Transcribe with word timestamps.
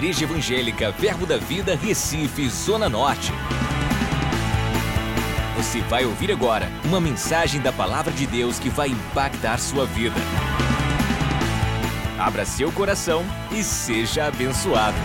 Igreja 0.00 0.24
Evangélica 0.24 0.90
Verbo 0.92 1.26
da 1.26 1.36
Vida, 1.36 1.74
Recife, 1.76 2.48
Zona 2.48 2.88
Norte. 2.88 3.32
Você 5.58 5.82
vai 5.82 6.06
ouvir 6.06 6.32
agora 6.32 6.70
uma 6.86 6.98
mensagem 6.98 7.60
da 7.60 7.70
Palavra 7.70 8.10
de 8.10 8.26
Deus 8.26 8.58
que 8.58 8.70
vai 8.70 8.88
impactar 8.88 9.58
sua 9.58 9.84
vida. 9.84 10.16
Abra 12.18 12.46
seu 12.46 12.72
coração 12.72 13.22
e 13.52 13.62
seja 13.62 14.24
abençoado. 14.24 14.96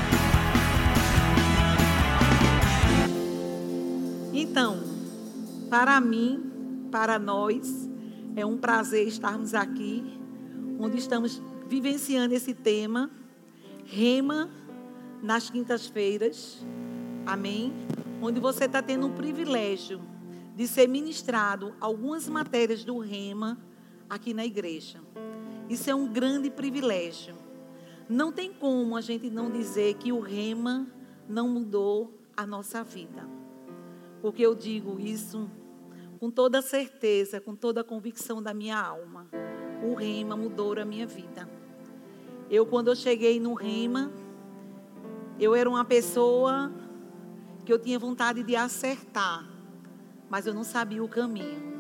Então, 4.33 4.81
para 5.69 5.99
mim, 5.99 6.87
para 6.89 7.19
nós, 7.19 7.89
é 8.33 8.45
um 8.45 8.57
prazer 8.57 9.05
estarmos 9.09 9.53
aqui, 9.53 10.17
onde 10.79 10.97
estamos 10.97 11.43
vivenciando 11.67 12.33
esse 12.33 12.53
tema, 12.53 13.11
Rema, 13.83 14.49
nas 15.21 15.49
quintas-feiras, 15.49 16.65
amém? 17.25 17.73
Onde 18.21 18.39
você 18.39 18.65
está 18.65 18.81
tendo 18.81 19.07
um 19.07 19.13
privilégio 19.13 20.01
de 20.55 20.67
ser 20.67 20.87
ministrado 20.87 21.75
algumas 21.81 22.29
matérias 22.29 22.83
do 22.83 22.99
Rema 22.99 23.57
aqui 24.09 24.33
na 24.33 24.45
igreja. 24.45 25.01
Isso 25.69 25.89
é 25.89 25.95
um 25.95 26.07
grande 26.07 26.49
privilégio. 26.49 27.35
Não 28.07 28.31
tem 28.31 28.53
como 28.53 28.95
a 28.95 29.01
gente 29.01 29.29
não 29.29 29.49
dizer 29.49 29.95
que 29.95 30.11
o 30.11 30.19
Rema 30.19 30.87
não 31.27 31.49
mudou 31.49 32.13
a 32.37 32.45
nossa 32.45 32.83
vida. 32.83 33.27
Porque 34.21 34.41
eu 34.41 34.55
digo 34.55 34.99
isso 34.99 35.49
com 36.19 36.31
toda 36.31 36.61
certeza, 36.61 37.39
com 37.39 37.55
toda 37.55 37.81
a 37.81 37.83
convicção 37.83 38.41
da 38.41 38.53
minha 38.53 38.79
alma. 38.79 39.27
O 39.83 39.93
rema 39.93 40.35
mudou 40.35 40.73
a 40.79 40.85
minha 40.85 41.05
vida. 41.05 41.47
Eu, 42.49 42.65
quando 42.65 42.87
eu 42.87 42.95
cheguei 42.95 43.39
no 43.39 43.53
rema, 43.53 44.11
eu 45.39 45.53
era 45.53 45.69
uma 45.69 45.83
pessoa 45.83 46.71
que 47.65 47.73
eu 47.73 47.79
tinha 47.79 47.99
vontade 47.99 48.43
de 48.43 48.55
acertar, 48.55 49.49
mas 50.29 50.45
eu 50.47 50.53
não 50.53 50.63
sabia 50.63 51.03
o 51.03 51.09
caminho. 51.09 51.75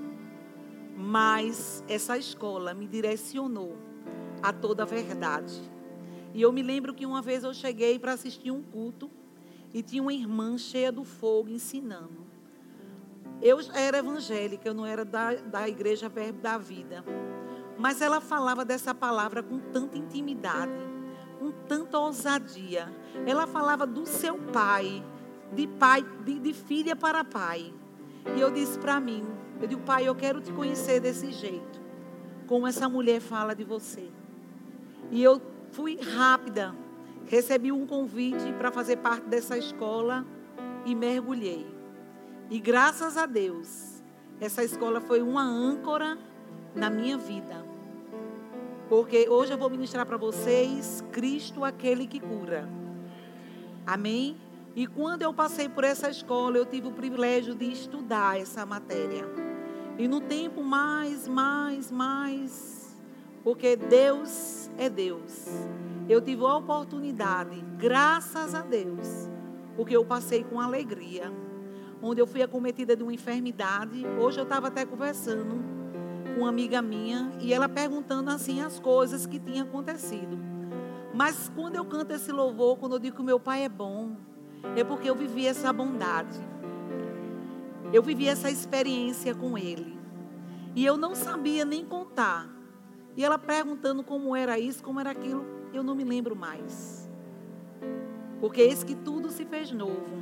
Mas 0.97 1.83
essa 1.87 2.17
escola 2.17 2.73
me 2.73 2.87
direcionou 2.87 3.77
a 4.41 4.51
toda 4.51 4.83
a 4.83 4.85
verdade. 4.85 5.53
E 6.33 6.41
eu 6.41 6.51
me 6.51 6.61
lembro 6.61 6.93
que 6.93 7.05
uma 7.05 7.21
vez 7.21 7.43
eu 7.43 7.53
cheguei 7.53 7.97
para 7.97 8.13
assistir 8.13 8.51
um 8.51 8.61
culto 8.61 9.09
e 9.73 9.81
tinha 9.81 10.01
uma 10.01 10.13
irmã 10.13 10.57
cheia 10.57 10.91
do 10.91 11.03
fogo 11.03 11.49
ensinando. 11.49 12.25
Eu 13.41 13.59
era 13.73 13.97
evangélica, 13.97 14.67
eu 14.67 14.73
não 14.73 14.85
era 14.85 15.05
da, 15.05 15.35
da 15.35 15.67
igreja 15.67 16.09
Verbo 16.09 16.41
da 16.41 16.57
Vida. 16.57 17.03
Mas 17.77 18.01
ela 18.01 18.21
falava 18.21 18.63
dessa 18.63 18.93
palavra 18.95 19.43
com 19.43 19.59
tanta 19.59 19.97
intimidade, 19.97 20.71
com 21.45 21.51
tanta 21.67 21.99
ousadia. 21.99 22.91
Ela 23.25 23.45
falava 23.45 23.85
do 23.85 24.05
seu 24.05 24.37
pai, 24.37 25.03
de 25.53 25.67
pai, 25.67 26.03
de, 26.23 26.39
de 26.39 26.53
filha 26.53 26.95
para 26.95 27.23
pai. 27.23 27.71
E 28.35 28.41
eu 28.41 28.49
disse 28.49 28.79
para 28.79 28.99
mim, 28.99 29.23
eu 29.61 29.67
digo, 29.67 29.81
pai, 29.81 30.07
eu 30.07 30.15
quero 30.15 30.41
te 30.41 30.51
conhecer 30.51 30.99
desse 30.99 31.31
jeito. 31.31 31.79
Como 32.47 32.65
essa 32.65 32.89
mulher 32.89 33.21
fala 33.21 33.53
de 33.53 33.63
você. 33.63 34.09
E 35.11 35.21
eu 35.21 35.39
fui 35.71 35.97
rápida, 35.97 36.73
recebi 37.27 37.71
um 37.71 37.85
convite 37.85 38.51
para 38.53 38.71
fazer 38.71 38.97
parte 38.97 39.27
dessa 39.27 39.57
escola 39.57 40.25
e 40.83 40.95
mergulhei. 40.95 41.67
E 42.49 42.59
graças 42.59 43.17
a 43.17 43.25
Deus, 43.27 44.03
essa 44.39 44.63
escola 44.63 44.99
foi 44.99 45.21
uma 45.21 45.43
âncora 45.43 46.17
na 46.75 46.89
minha 46.89 47.17
vida. 47.17 47.64
Porque 48.87 49.27
hoje 49.29 49.51
eu 49.51 49.57
vou 49.57 49.69
ministrar 49.69 50.05
para 50.05 50.17
vocês 50.17 51.03
Cristo 51.11 51.63
aquele 51.63 52.05
que 52.05 52.19
cura. 52.19 52.69
Amém? 53.85 54.37
E 54.75 54.85
quando 54.85 55.21
eu 55.21 55.33
passei 55.33 55.69
por 55.69 55.83
essa 55.83 56.09
escola, 56.09 56.57
eu 56.57 56.65
tive 56.65 56.87
o 56.87 56.91
privilégio 56.91 57.55
de 57.55 57.71
estudar 57.71 58.39
essa 58.39 58.65
matéria. 58.65 59.25
E 59.97 60.07
no 60.07 60.19
tempo 60.19 60.63
mais, 60.63 61.27
mais, 61.27 61.89
mais, 61.89 62.95
porque 63.43 63.75
Deus 63.75 64.69
é 64.77 64.89
Deus. 64.89 65.47
Eu 66.09 66.21
tive 66.21 66.45
a 66.45 66.57
oportunidade, 66.57 67.63
graças 67.77 68.53
a 68.53 68.61
Deus, 68.61 69.29
porque 69.75 69.95
eu 69.95 70.05
passei 70.05 70.43
com 70.43 70.59
alegria 70.59 71.31
onde 72.01 72.21
eu 72.21 72.27
fui 72.27 72.41
acometida 72.41 72.95
de 72.95 73.01
uma 73.01 73.13
enfermidade. 73.13 74.05
Hoje 74.19 74.39
eu 74.39 74.43
estava 74.43 74.67
até 74.67 74.85
conversando 74.85 75.63
uma 76.35 76.49
amiga 76.49 76.81
minha 76.81 77.31
e 77.39 77.53
ela 77.53 77.69
perguntando 77.69 78.29
assim 78.29 78.61
as 78.61 78.79
coisas 78.79 79.25
que 79.25 79.39
tinham 79.39 79.65
acontecido. 79.65 80.37
Mas 81.13 81.49
quando 81.55 81.75
eu 81.75 81.85
canto 81.85 82.11
esse 82.11 82.31
louvor, 82.31 82.77
quando 82.77 82.93
eu 82.93 82.99
digo 82.99 83.17
que 83.17 83.23
meu 83.23 83.39
pai 83.39 83.63
é 83.63 83.69
bom, 83.69 84.17
é 84.75 84.83
porque 84.83 85.09
eu 85.09 85.15
vivi 85.15 85.47
essa 85.47 85.71
bondade. 85.71 86.39
Eu 87.93 88.03
vivi 88.03 88.27
essa 88.27 88.49
experiência 88.49 89.33
com 89.33 89.57
ele. 89.57 89.97
E 90.75 90.85
eu 90.85 90.97
não 90.97 91.15
sabia 91.15 91.63
nem 91.63 91.85
contar. 91.85 92.49
E 93.15 93.23
ela 93.23 93.39
perguntando 93.39 94.03
como 94.03 94.35
era 94.35 94.59
isso, 94.59 94.83
como 94.83 94.99
era 94.99 95.11
aquilo, 95.11 95.45
eu 95.73 95.81
não 95.81 95.95
me 95.95 96.03
lembro 96.03 96.35
mais. 96.35 97.09
Porque 98.41 98.61
eis 98.61 98.83
que 98.83 98.95
tudo 98.95 99.29
se 99.29 99.45
fez 99.45 99.71
novo 99.71 100.17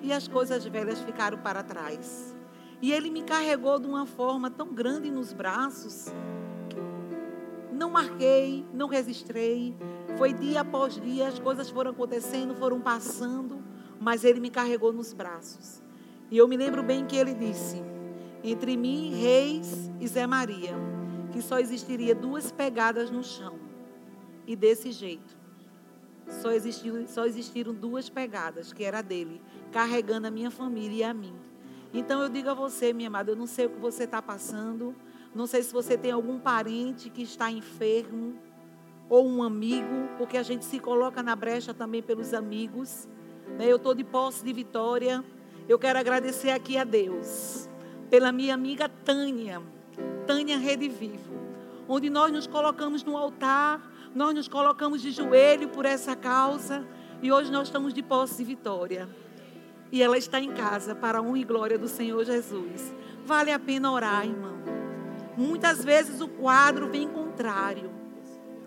e 0.00 0.12
as 0.12 0.28
coisas 0.28 0.64
velhas 0.64 1.00
ficaram 1.00 1.38
para 1.38 1.62
trás. 1.62 2.36
E 2.82 2.92
ele 2.92 3.10
me 3.10 3.22
carregou 3.22 3.78
de 3.78 3.86
uma 3.86 4.06
forma 4.06 4.50
tão 4.50 4.72
grande 4.72 5.10
nos 5.10 5.32
braços. 5.32 6.06
Não 7.72 7.90
marquei, 7.90 8.64
não 8.72 8.88
registrei. 8.88 9.76
Foi 10.16 10.32
dia 10.32 10.62
após 10.62 10.94
dia, 11.00 11.28
as 11.28 11.38
coisas 11.38 11.68
foram 11.68 11.90
acontecendo, 11.90 12.54
foram 12.54 12.80
passando, 12.80 13.62
mas 14.00 14.24
ele 14.24 14.40
me 14.40 14.50
carregou 14.50 14.92
nos 14.92 15.12
braços. 15.12 15.82
E 16.30 16.38
eu 16.38 16.48
me 16.48 16.56
lembro 16.56 16.82
bem 16.82 17.06
que 17.06 17.16
ele 17.16 17.34
disse: 17.34 17.82
entre 18.42 18.76
mim, 18.76 19.14
Reis 19.14 19.90
e 20.00 20.06
Zé 20.06 20.26
Maria, 20.26 20.74
que 21.32 21.42
só 21.42 21.58
existiria 21.58 22.14
duas 22.14 22.50
pegadas 22.50 23.10
no 23.10 23.22
chão. 23.22 23.58
E 24.46 24.56
desse 24.56 24.90
jeito, 24.90 25.36
só, 26.28 26.50
existiu, 26.50 27.06
só 27.06 27.26
existiram 27.26 27.74
duas 27.74 28.08
pegadas, 28.08 28.72
que 28.72 28.84
era 28.84 29.02
dele, 29.02 29.40
carregando 29.70 30.26
a 30.26 30.30
minha 30.30 30.50
família 30.50 30.96
e 30.96 31.04
a 31.04 31.14
mim. 31.14 31.34
Então 31.92 32.22
eu 32.22 32.28
digo 32.28 32.48
a 32.50 32.54
você, 32.54 32.92
minha 32.92 33.08
amada, 33.08 33.32
eu 33.32 33.36
não 33.36 33.46
sei 33.46 33.66
o 33.66 33.70
que 33.70 33.80
você 33.80 34.04
está 34.04 34.22
passando, 34.22 34.94
não 35.34 35.46
sei 35.46 35.62
se 35.62 35.72
você 35.72 35.96
tem 35.96 36.12
algum 36.12 36.38
parente 36.38 37.10
que 37.10 37.22
está 37.22 37.50
enfermo, 37.50 38.38
ou 39.08 39.28
um 39.28 39.42
amigo, 39.42 40.08
porque 40.16 40.36
a 40.36 40.42
gente 40.42 40.64
se 40.64 40.78
coloca 40.78 41.22
na 41.22 41.34
brecha 41.34 41.74
também 41.74 42.00
pelos 42.00 42.32
amigos. 42.32 43.08
Né? 43.58 43.66
Eu 43.66 43.76
estou 43.76 43.92
de 43.92 44.04
posse 44.04 44.44
de 44.44 44.52
vitória. 44.52 45.24
Eu 45.68 45.78
quero 45.78 45.98
agradecer 45.98 46.50
aqui 46.50 46.78
a 46.78 46.84
Deus, 46.84 47.68
pela 48.08 48.30
minha 48.30 48.54
amiga 48.54 48.88
Tânia, 48.88 49.60
Tânia 50.26 50.58
Rede 50.58 50.88
Vivo, 50.88 51.34
onde 51.88 52.08
nós 52.08 52.32
nos 52.32 52.46
colocamos 52.46 53.02
no 53.02 53.16
altar 53.16 53.90
nós 54.14 54.34
nos 54.34 54.48
colocamos 54.48 55.00
de 55.00 55.12
joelho 55.12 55.68
por 55.68 55.84
essa 55.86 56.16
causa 56.16 56.84
e 57.22 57.30
hoje 57.30 57.50
nós 57.50 57.68
estamos 57.68 57.94
de 57.94 58.02
posse 58.02 58.38
de 58.38 58.44
vitória. 58.44 59.08
E 59.92 60.02
ela 60.02 60.16
está 60.16 60.40
em 60.40 60.52
casa 60.52 60.94
para 60.94 61.18
a 61.18 61.22
honra 61.22 61.38
e 61.38 61.44
glória 61.44 61.78
do 61.78 61.88
Senhor 61.88 62.24
Jesus. 62.24 62.94
Vale 63.24 63.52
a 63.52 63.58
pena 63.58 63.90
orar, 63.90 64.24
irmão. 64.24 64.60
Muitas 65.36 65.84
vezes 65.84 66.20
o 66.20 66.28
quadro 66.28 66.88
vem 66.88 67.08
contrário, 67.08 67.90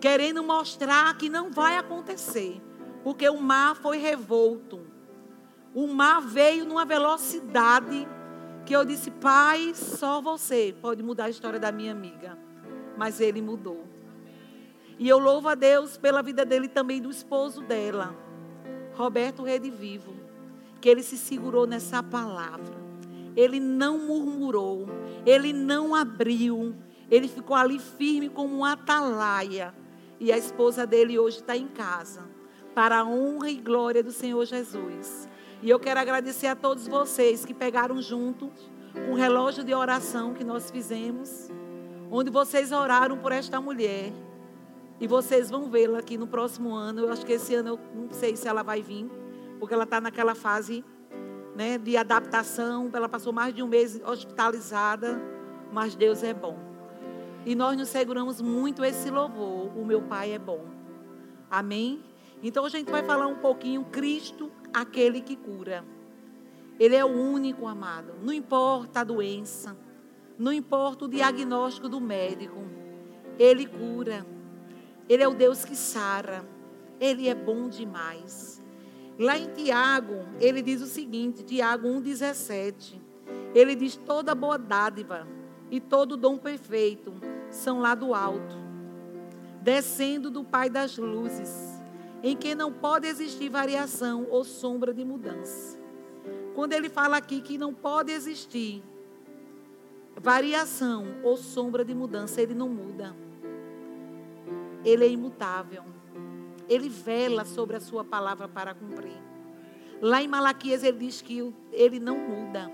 querendo 0.00 0.42
mostrar 0.42 1.16
que 1.16 1.28
não 1.28 1.50
vai 1.50 1.76
acontecer, 1.76 2.60
porque 3.02 3.28
o 3.28 3.40
mar 3.40 3.76
foi 3.76 3.98
revolto. 3.98 4.80
O 5.74 5.86
mar 5.86 6.20
veio 6.20 6.64
numa 6.64 6.84
velocidade 6.84 8.06
que 8.64 8.74
eu 8.74 8.84
disse, 8.84 9.10
Pai, 9.10 9.72
só 9.74 10.20
você 10.20 10.74
pode 10.80 11.02
mudar 11.02 11.24
a 11.24 11.30
história 11.30 11.58
da 11.58 11.70
minha 11.70 11.92
amiga. 11.92 12.38
Mas 12.96 13.20
ele 13.20 13.42
mudou. 13.42 13.84
E 14.98 15.08
eu 15.08 15.18
louvo 15.18 15.48
a 15.48 15.54
Deus 15.54 15.96
pela 15.96 16.22
vida 16.22 16.44
dele 16.44 16.68
também 16.68 17.00
do 17.00 17.10
esposo 17.10 17.60
dela, 17.62 18.14
Roberto 18.94 19.42
Redivivo, 19.42 20.14
que 20.84 20.88
ele 20.90 21.02
se 21.02 21.16
segurou 21.16 21.66
nessa 21.66 22.02
palavra. 22.02 22.76
Ele 23.34 23.58
não 23.58 23.96
murmurou, 23.96 24.86
ele 25.24 25.50
não 25.50 25.94
abriu, 25.94 26.74
ele 27.10 27.26
ficou 27.26 27.56
ali 27.56 27.78
firme 27.78 28.28
como 28.28 28.58
um 28.58 28.66
atalaia. 28.66 29.74
E 30.20 30.30
a 30.30 30.36
esposa 30.36 30.86
dele 30.86 31.18
hoje 31.18 31.38
está 31.38 31.56
em 31.56 31.66
casa, 31.68 32.20
para 32.74 32.98
a 32.98 33.04
honra 33.06 33.48
e 33.48 33.56
glória 33.56 34.02
do 34.02 34.12
Senhor 34.12 34.44
Jesus. 34.44 35.26
E 35.62 35.70
eu 35.70 35.80
quero 35.80 36.00
agradecer 36.00 36.48
a 36.48 36.54
todos 36.54 36.86
vocês 36.86 37.46
que 37.46 37.54
pegaram 37.54 38.02
junto 38.02 38.52
o 39.10 39.14
relógio 39.14 39.64
de 39.64 39.72
oração 39.72 40.34
que 40.34 40.44
nós 40.44 40.70
fizemos, 40.70 41.48
onde 42.10 42.30
vocês 42.30 42.72
oraram 42.72 43.16
por 43.16 43.32
esta 43.32 43.58
mulher. 43.58 44.12
E 45.00 45.06
vocês 45.06 45.48
vão 45.48 45.70
vê-la 45.70 46.00
aqui 46.00 46.18
no 46.18 46.26
próximo 46.26 46.74
ano. 46.74 47.00
Eu 47.00 47.10
acho 47.10 47.24
que 47.24 47.32
esse 47.32 47.54
ano 47.54 47.70
eu 47.70 47.80
não 47.94 48.12
sei 48.12 48.36
se 48.36 48.46
ela 48.46 48.62
vai 48.62 48.82
vir, 48.82 49.10
porque 49.64 49.72
ela 49.72 49.84
está 49.84 49.98
naquela 49.98 50.34
fase 50.34 50.84
né, 51.56 51.78
de 51.78 51.96
adaptação. 51.96 52.90
Ela 52.92 53.08
passou 53.08 53.32
mais 53.32 53.54
de 53.54 53.62
um 53.62 53.66
mês 53.66 53.98
hospitalizada, 54.04 55.18
mas 55.72 55.94
Deus 55.94 56.22
é 56.22 56.34
bom. 56.34 56.58
E 57.46 57.54
nós 57.54 57.74
nos 57.74 57.88
seguramos 57.88 58.42
muito 58.42 58.84
esse 58.84 59.08
louvor. 59.10 59.74
O 59.74 59.82
meu 59.82 60.02
Pai 60.02 60.32
é 60.32 60.38
bom. 60.38 60.66
Amém? 61.50 62.02
Então 62.42 62.66
a 62.66 62.68
gente 62.68 62.90
vai 62.90 63.02
falar 63.02 63.26
um 63.26 63.36
pouquinho 63.36 63.86
Cristo, 63.86 64.52
aquele 64.70 65.22
que 65.22 65.34
cura. 65.34 65.82
Ele 66.78 66.94
é 66.94 67.04
o 67.04 67.08
único, 67.08 67.66
amado. 67.66 68.12
Não 68.22 68.34
importa 68.34 69.00
a 69.00 69.04
doença, 69.04 69.74
não 70.38 70.52
importa 70.52 71.06
o 71.06 71.08
diagnóstico 71.08 71.88
do 71.88 72.02
médico, 72.02 72.60
ele 73.38 73.64
cura. 73.64 74.26
Ele 75.08 75.22
é 75.22 75.28
o 75.28 75.34
Deus 75.34 75.64
que 75.64 75.74
sara. 75.74 76.44
Ele 77.00 77.28
é 77.28 77.34
bom 77.34 77.66
demais. 77.66 78.62
Lá 79.18 79.38
em 79.38 79.48
Tiago, 79.52 80.24
ele 80.40 80.60
diz 80.60 80.82
o 80.82 80.86
seguinte, 80.86 81.44
Tiago 81.44 81.88
1,17. 81.88 83.00
Ele 83.54 83.74
diz: 83.76 83.96
toda 83.96 84.34
boa 84.34 84.58
dádiva 84.58 85.26
e 85.70 85.80
todo 85.80 86.16
dom 86.16 86.36
perfeito 86.36 87.14
são 87.50 87.80
lá 87.80 87.94
do 87.94 88.12
alto, 88.12 88.56
descendo 89.62 90.30
do 90.30 90.42
Pai 90.42 90.68
das 90.68 90.98
luzes, 90.98 91.80
em 92.22 92.36
que 92.36 92.54
não 92.54 92.72
pode 92.72 93.06
existir 93.06 93.48
variação 93.48 94.26
ou 94.30 94.42
sombra 94.42 94.92
de 94.92 95.04
mudança. 95.04 95.78
Quando 96.54 96.72
ele 96.72 96.88
fala 96.88 97.16
aqui 97.16 97.40
que 97.40 97.56
não 97.56 97.72
pode 97.72 98.12
existir 98.12 98.82
variação 100.16 101.06
ou 101.22 101.36
sombra 101.36 101.84
de 101.84 101.94
mudança, 101.94 102.40
ele 102.40 102.54
não 102.54 102.68
muda. 102.68 103.14
Ele 104.84 105.04
é 105.04 105.08
imutável. 105.08 105.84
Ele 106.68 106.88
vela 106.88 107.44
sobre 107.44 107.76
a 107.76 107.80
sua 107.80 108.04
palavra 108.04 108.48
para 108.48 108.74
cumprir. 108.74 109.16
Lá 110.00 110.22
em 110.22 110.28
Malaquias 110.28 110.82
ele 110.82 110.98
diz 110.98 111.22
que 111.22 111.52
ele 111.72 111.98
não 111.98 112.18
muda. 112.18 112.70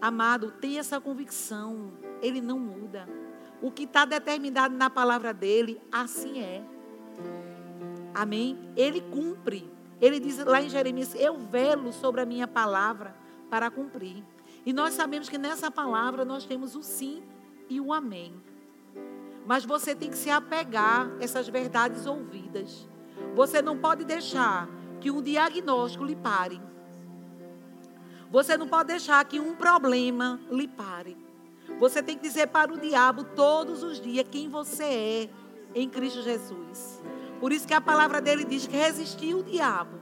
Amado, 0.00 0.50
tenha 0.60 0.80
essa 0.80 1.00
convicção. 1.00 1.92
Ele 2.22 2.40
não 2.40 2.58
muda. 2.58 3.08
O 3.60 3.70
que 3.70 3.84
está 3.84 4.04
determinado 4.04 4.74
na 4.74 4.88
palavra 4.88 5.34
dele, 5.34 5.80
assim 5.92 6.40
é. 6.40 6.64
Amém? 8.14 8.58
Ele 8.76 9.00
cumpre. 9.00 9.70
Ele 10.00 10.18
diz 10.18 10.38
lá 10.38 10.62
em 10.62 10.70
Jeremias: 10.70 11.14
Eu 11.14 11.36
velo 11.38 11.92
sobre 11.92 12.22
a 12.22 12.26
minha 12.26 12.48
palavra 12.48 13.14
para 13.50 13.70
cumprir. 13.70 14.24
E 14.64 14.72
nós 14.72 14.94
sabemos 14.94 15.28
que 15.28 15.38
nessa 15.38 15.70
palavra 15.70 16.24
nós 16.24 16.44
temos 16.44 16.74
o 16.74 16.82
sim 16.82 17.22
e 17.68 17.80
o 17.80 17.92
amém. 17.92 18.34
Mas 19.46 19.64
você 19.64 19.94
tem 19.94 20.10
que 20.10 20.16
se 20.16 20.30
apegar 20.30 21.10
a 21.18 21.24
essas 21.24 21.48
verdades 21.48 22.06
ouvidas. 22.06 22.88
Você 23.34 23.60
não 23.60 23.76
pode 23.78 24.04
deixar 24.04 24.68
que 25.00 25.10
um 25.10 25.22
diagnóstico 25.22 26.04
lhe 26.04 26.16
pare. 26.16 26.60
Você 28.30 28.56
não 28.56 28.68
pode 28.68 28.88
deixar 28.88 29.24
que 29.24 29.40
um 29.40 29.56
problema 29.56 30.40
lhe 30.50 30.68
pare. 30.68 31.16
Você 31.78 32.02
tem 32.02 32.16
que 32.16 32.22
dizer 32.22 32.48
para 32.48 32.72
o 32.72 32.78
diabo 32.78 33.24
todos 33.24 33.82
os 33.82 34.00
dias 34.00 34.26
quem 34.30 34.48
você 34.48 34.84
é 34.84 35.30
em 35.74 35.88
Cristo 35.88 36.22
Jesus. 36.22 37.02
Por 37.40 37.52
isso 37.52 37.66
que 37.66 37.74
a 37.74 37.80
palavra 37.80 38.20
dele 38.20 38.44
diz 38.44 38.66
que 38.66 38.76
resistiu 38.76 39.38
o 39.38 39.42
diabo 39.42 39.98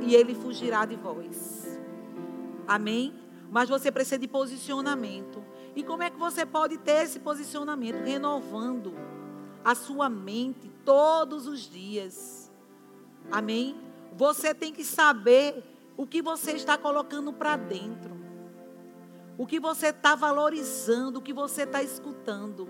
e 0.00 0.14
ele 0.14 0.34
fugirá 0.34 0.84
de 0.84 0.96
vós. 0.96 1.80
Amém? 2.66 3.14
Mas 3.50 3.68
você 3.68 3.90
precisa 3.90 4.18
de 4.18 4.28
posicionamento. 4.28 5.42
E 5.78 5.84
como 5.84 6.02
é 6.02 6.10
que 6.10 6.18
você 6.18 6.44
pode 6.44 6.76
ter 6.76 7.04
esse 7.04 7.20
posicionamento? 7.20 8.02
Renovando 8.02 8.94
a 9.64 9.76
sua 9.76 10.08
mente 10.08 10.68
todos 10.84 11.46
os 11.46 11.70
dias. 11.70 12.50
Amém? 13.30 13.76
Você 14.16 14.52
tem 14.52 14.72
que 14.72 14.82
saber 14.82 15.62
o 15.96 16.04
que 16.04 16.20
você 16.20 16.50
está 16.50 16.76
colocando 16.76 17.32
para 17.32 17.56
dentro. 17.56 18.10
O 19.38 19.46
que 19.46 19.60
você 19.60 19.90
está 19.90 20.16
valorizando, 20.16 21.20
o 21.20 21.22
que 21.22 21.32
você 21.32 21.62
está 21.62 21.80
escutando. 21.80 22.68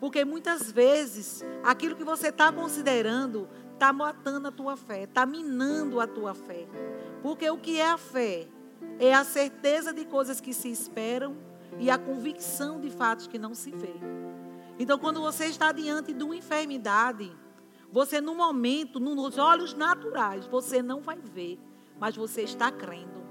Porque 0.00 0.24
muitas 0.24 0.72
vezes 0.72 1.44
aquilo 1.62 1.94
que 1.94 2.02
você 2.02 2.30
está 2.30 2.50
considerando 2.50 3.48
está 3.72 3.92
matando 3.92 4.48
a 4.48 4.50
tua 4.50 4.76
fé, 4.76 5.04
está 5.04 5.24
minando 5.24 6.00
a 6.00 6.08
tua 6.08 6.34
fé. 6.34 6.66
Porque 7.22 7.48
o 7.48 7.56
que 7.56 7.78
é 7.78 7.88
a 7.88 7.96
fé? 7.96 8.48
É 8.98 9.14
a 9.14 9.22
certeza 9.22 9.92
de 9.92 10.04
coisas 10.04 10.40
que 10.40 10.52
se 10.52 10.68
esperam 10.68 11.51
e 11.78 11.90
a 11.90 11.98
convicção 11.98 12.80
de 12.80 12.90
fatos 12.90 13.26
que 13.26 13.38
não 13.38 13.54
se 13.54 13.70
vê. 13.70 13.94
Então, 14.78 14.98
quando 14.98 15.20
você 15.20 15.46
está 15.46 15.72
diante 15.72 16.12
de 16.12 16.22
uma 16.22 16.36
enfermidade, 16.36 17.30
você 17.90 18.20
no 18.20 18.34
momento, 18.34 18.98
nos 18.98 19.36
olhos 19.38 19.74
naturais, 19.74 20.46
você 20.46 20.82
não 20.82 21.00
vai 21.00 21.18
ver, 21.18 21.58
mas 22.00 22.16
você 22.16 22.42
está 22.42 22.72
crendo. 22.72 23.22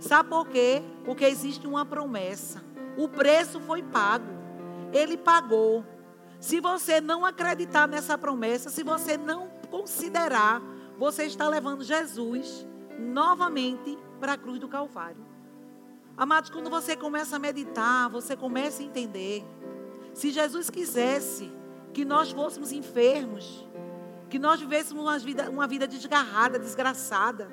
Sabe 0.00 0.28
por 0.28 0.48
quê? 0.48 0.82
Porque 1.04 1.24
existe 1.24 1.66
uma 1.66 1.86
promessa. 1.86 2.62
O 2.96 3.08
preço 3.08 3.60
foi 3.60 3.82
pago. 3.82 4.26
Ele 4.92 5.16
pagou. 5.16 5.84
Se 6.40 6.60
você 6.60 7.00
não 7.00 7.24
acreditar 7.24 7.86
nessa 7.86 8.18
promessa, 8.18 8.68
se 8.68 8.82
você 8.82 9.16
não 9.16 9.48
considerar, 9.70 10.60
você 10.98 11.24
está 11.24 11.48
levando 11.48 11.84
Jesus 11.84 12.66
novamente 12.98 13.96
para 14.18 14.32
a 14.32 14.36
cruz 14.36 14.58
do 14.58 14.68
Calvário. 14.68 15.31
Amados, 16.22 16.50
quando 16.50 16.70
você 16.70 16.94
começa 16.94 17.34
a 17.34 17.38
meditar, 17.40 18.08
você 18.08 18.36
começa 18.36 18.80
a 18.80 18.86
entender. 18.86 19.44
Se 20.14 20.30
Jesus 20.30 20.70
quisesse 20.70 21.50
que 21.92 22.04
nós 22.04 22.30
fôssemos 22.30 22.70
enfermos, 22.70 23.66
que 24.30 24.38
nós 24.38 24.60
vivêssemos 24.60 25.02
uma 25.02 25.18
vida, 25.18 25.50
uma 25.50 25.66
vida 25.66 25.84
desgarrada, 25.84 26.60
desgraçada, 26.60 27.50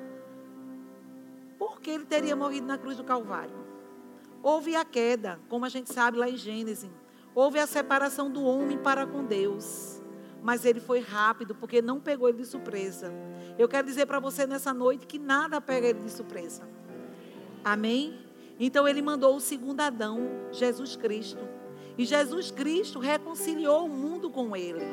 por 1.58 1.80
que 1.80 1.90
ele 1.90 2.04
teria 2.04 2.36
morrido 2.36 2.64
na 2.64 2.78
cruz 2.78 2.96
do 2.96 3.02
Calvário? 3.02 3.56
Houve 4.40 4.76
a 4.76 4.84
queda, 4.84 5.40
como 5.48 5.64
a 5.64 5.68
gente 5.68 5.92
sabe 5.92 6.18
lá 6.18 6.28
em 6.28 6.36
Gênesis. 6.36 6.88
Houve 7.34 7.58
a 7.58 7.66
separação 7.66 8.30
do 8.30 8.44
homem 8.44 8.78
para 8.78 9.04
com 9.04 9.24
Deus. 9.24 10.00
Mas 10.44 10.64
ele 10.64 10.78
foi 10.78 11.00
rápido, 11.00 11.56
porque 11.56 11.82
não 11.82 11.98
pegou 11.98 12.28
ele 12.28 12.38
de 12.38 12.46
surpresa. 12.46 13.12
Eu 13.58 13.68
quero 13.68 13.88
dizer 13.88 14.06
para 14.06 14.20
você 14.20 14.46
nessa 14.46 14.72
noite 14.72 15.08
que 15.08 15.18
nada 15.18 15.60
pega 15.60 15.88
ele 15.88 15.98
de 15.98 16.10
surpresa. 16.12 16.62
Amém? 17.64 18.29
Então 18.60 18.86
ele 18.86 19.00
mandou 19.00 19.34
o 19.34 19.40
segundo 19.40 19.80
Adão, 19.80 20.20
Jesus 20.52 20.94
Cristo. 20.94 21.40
E 21.96 22.04
Jesus 22.04 22.50
Cristo 22.50 22.98
reconciliou 22.98 23.86
o 23.86 23.88
mundo 23.88 24.30
com 24.30 24.54
ele. 24.54 24.84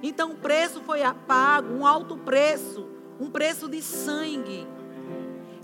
Então 0.00 0.30
o 0.30 0.36
preço 0.36 0.80
foi 0.80 1.00
pago, 1.26 1.74
um 1.74 1.84
alto 1.84 2.16
preço, 2.16 2.88
um 3.18 3.28
preço 3.28 3.68
de 3.68 3.82
sangue. 3.82 4.64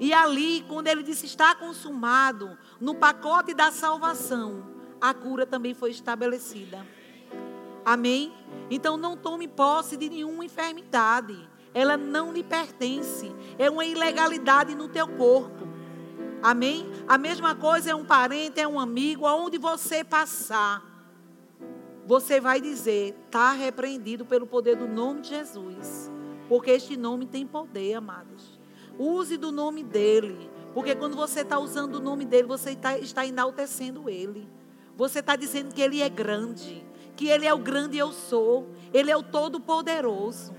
E 0.00 0.12
ali, 0.12 0.64
quando 0.68 0.88
ele 0.88 1.04
disse 1.04 1.24
está 1.24 1.54
consumado, 1.54 2.58
no 2.80 2.96
pacote 2.96 3.54
da 3.54 3.70
salvação, 3.70 4.66
a 5.00 5.14
cura 5.14 5.46
também 5.46 5.72
foi 5.72 5.92
estabelecida. 5.92 6.84
Amém? 7.84 8.34
Então 8.68 8.96
não 8.96 9.16
tome 9.16 9.46
posse 9.46 9.96
de 9.96 10.10
nenhuma 10.10 10.44
enfermidade 10.44 11.48
ela 11.76 11.94
não 11.94 12.32
lhe 12.32 12.42
pertence. 12.42 13.30
É 13.58 13.68
uma 13.68 13.84
ilegalidade 13.84 14.74
no 14.74 14.88
teu 14.88 15.06
corpo. 15.06 15.55
Amém? 16.46 16.86
A 17.08 17.18
mesma 17.18 17.56
coisa 17.56 17.90
é 17.90 17.94
um 17.96 18.04
parente, 18.04 18.60
é 18.60 18.68
um 18.68 18.78
amigo, 18.78 19.26
aonde 19.26 19.58
você 19.58 20.04
passar, 20.04 20.80
você 22.06 22.40
vai 22.40 22.60
dizer: 22.60 23.16
está 23.26 23.50
repreendido 23.50 24.24
pelo 24.24 24.46
poder 24.46 24.76
do 24.76 24.86
nome 24.86 25.22
de 25.22 25.30
Jesus. 25.30 26.08
Porque 26.48 26.70
este 26.70 26.96
nome 26.96 27.26
tem 27.26 27.44
poder, 27.44 27.94
amados. 27.94 28.60
Use 28.96 29.36
do 29.36 29.50
nome 29.50 29.82
dele. 29.82 30.48
Porque 30.72 30.94
quando 30.94 31.16
você 31.16 31.40
está 31.40 31.58
usando 31.58 31.96
o 31.96 32.00
nome 32.00 32.24
dele, 32.24 32.46
você 32.46 32.70
está, 32.70 32.96
está 32.96 33.26
enaltecendo 33.26 34.08
ele. 34.08 34.48
Você 34.96 35.18
está 35.18 35.34
dizendo 35.34 35.74
que 35.74 35.82
ele 35.82 36.00
é 36.00 36.08
grande. 36.08 36.86
Que 37.16 37.26
ele 37.26 37.44
é 37.44 37.52
o 37.52 37.58
grande 37.58 37.98
eu 37.98 38.12
sou. 38.12 38.68
Ele 38.94 39.10
é 39.10 39.16
o 39.16 39.22
todo-poderoso. 39.24 40.54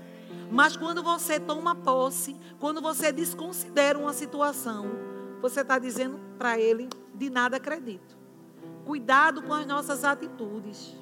Mas 0.50 0.76
quando 0.76 1.02
você 1.02 1.40
toma 1.40 1.74
posse, 1.74 2.36
quando 2.60 2.82
você 2.82 3.10
desconsidera 3.10 3.98
uma 3.98 4.12
situação, 4.12 5.07
você 5.40 5.60
está 5.60 5.78
dizendo 5.78 6.18
para 6.38 6.58
ele: 6.58 6.88
de 7.14 7.30
nada 7.30 7.56
acredito. 7.56 8.16
Cuidado 8.84 9.42
com 9.42 9.52
as 9.52 9.66
nossas 9.66 10.04
atitudes, 10.04 10.96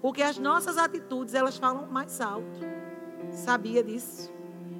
porque 0.00 0.22
as 0.22 0.38
nossas 0.38 0.76
atitudes 0.76 1.34
elas 1.34 1.56
falam 1.56 1.86
mais 1.86 2.20
alto. 2.20 2.60
Sabia 3.32 3.82
disso? 3.82 4.32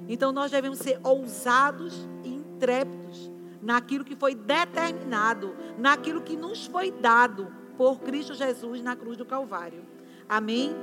Então 0.07 0.31
nós 0.31 0.51
devemos 0.51 0.79
ser 0.79 0.99
ousados 1.03 2.07
e 2.23 2.29
intrépidos 2.29 3.31
naquilo 3.61 4.03
que 4.03 4.15
foi 4.15 4.35
determinado, 4.35 5.55
naquilo 5.77 6.21
que 6.21 6.35
nos 6.35 6.65
foi 6.65 6.91
dado 6.91 7.51
por 7.77 7.99
Cristo 7.99 8.33
Jesus 8.33 8.81
na 8.81 8.95
cruz 8.95 9.17
do 9.17 9.25
Calvário. 9.25 9.83
Amém? 10.27 10.75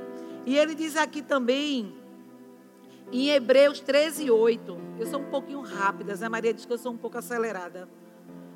E 0.47 0.56
ele 0.56 0.75
diz 0.75 0.97
aqui 0.97 1.23
também 1.23 1.94
em 3.11 3.28
Hebreus 3.30 3.80
13, 3.80 4.30
8. 4.30 4.78
Eu 4.99 5.06
sou 5.06 5.20
um 5.20 5.30
pouquinho 5.30 5.61
rápida, 5.61 6.14
Zé 6.14 6.28
Maria 6.28 6.52
diz 6.52 6.64
que 6.64 6.73
eu 6.73 6.78
sou 6.78 6.92
um 6.92 6.97
pouco 6.97 7.18
acelerada. 7.18 7.88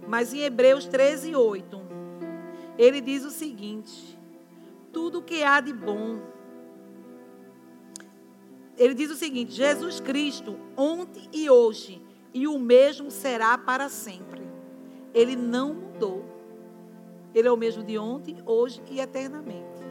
Mas 0.06 0.32
em 0.32 0.40
Hebreus 0.40 0.86
13, 0.86 1.34
8, 1.34 1.80
ele 2.78 3.00
diz 3.00 3.24
o 3.24 3.30
seguinte: 3.30 4.18
tudo 4.92 5.22
que 5.22 5.42
há 5.42 5.60
de 5.60 5.72
bom. 5.72 6.20
Ele 8.76 8.94
diz 8.94 9.10
o 9.10 9.16
seguinte: 9.16 9.52
Jesus 9.52 10.00
Cristo, 10.00 10.58
ontem 10.76 11.28
e 11.32 11.48
hoje, 11.48 12.02
e 12.32 12.46
o 12.46 12.58
mesmo 12.58 13.10
será 13.10 13.56
para 13.56 13.88
sempre. 13.88 14.42
Ele 15.14 15.36
não 15.36 15.74
mudou. 15.74 16.24
Ele 17.34 17.48
é 17.48 17.52
o 17.52 17.56
mesmo 17.56 17.82
de 17.82 17.98
ontem, 17.98 18.36
hoje 18.44 18.82
e 18.90 19.00
eternamente. 19.00 19.82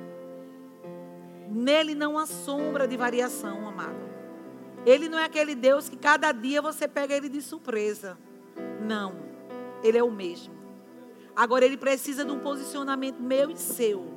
Nele 1.50 1.96
não 1.96 2.18
há 2.18 2.26
sombra 2.26 2.88
de 2.88 2.96
variação, 2.96 3.68
amado. 3.68 4.12
Ele 4.86 5.10
não 5.10 5.18
é 5.18 5.26
aquele 5.26 5.54
Deus 5.54 5.90
que 5.90 5.98
cada 5.98 6.32
dia 6.32 6.62
você 6.62 6.88
pega 6.88 7.16
ele 7.16 7.30
de 7.30 7.42
surpresa. 7.42 8.18
Não. 8.82 9.31
Ele 9.84 9.98
é 9.98 10.04
o 10.04 10.12
mesmo. 10.12 10.54
Agora 11.36 11.66
ele 11.66 11.78
precisa 11.78 12.26
de 12.26 12.32
um 12.32 12.40
posicionamento 12.40 13.20
meu 13.20 13.50
e 13.50 13.58
seu. 13.58 14.14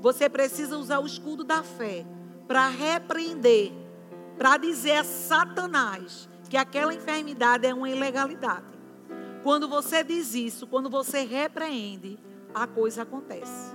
Você 0.00 0.28
precisa 0.28 0.76
usar 0.76 1.00
o 1.00 1.06
escudo 1.06 1.44
da 1.44 1.62
fé 1.62 2.06
para 2.46 2.68
repreender, 2.68 3.72
para 4.38 4.56
dizer 4.56 4.98
a 4.98 5.04
Satanás 5.04 6.28
que 6.48 6.56
aquela 6.56 6.94
enfermidade 6.94 7.66
é 7.66 7.74
uma 7.74 7.90
ilegalidade. 7.90 8.76
Quando 9.42 9.68
você 9.68 10.02
diz 10.02 10.34
isso, 10.34 10.66
quando 10.66 10.88
você 10.88 11.22
repreende, 11.22 12.18
a 12.54 12.66
coisa 12.66 13.02
acontece. 13.02 13.74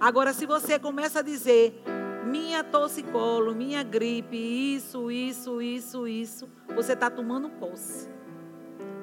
Agora, 0.00 0.32
se 0.32 0.46
você 0.46 0.78
começa 0.78 1.20
a 1.20 1.22
dizer, 1.22 1.82
minha 2.24 2.64
torcicolo, 2.64 3.54
minha 3.54 3.82
gripe, 3.82 4.36
isso, 4.36 5.10
isso, 5.10 5.60
isso, 5.60 6.08
isso, 6.08 6.48
você 6.74 6.94
está 6.94 7.10
tomando 7.10 7.50
posse. 7.50 8.08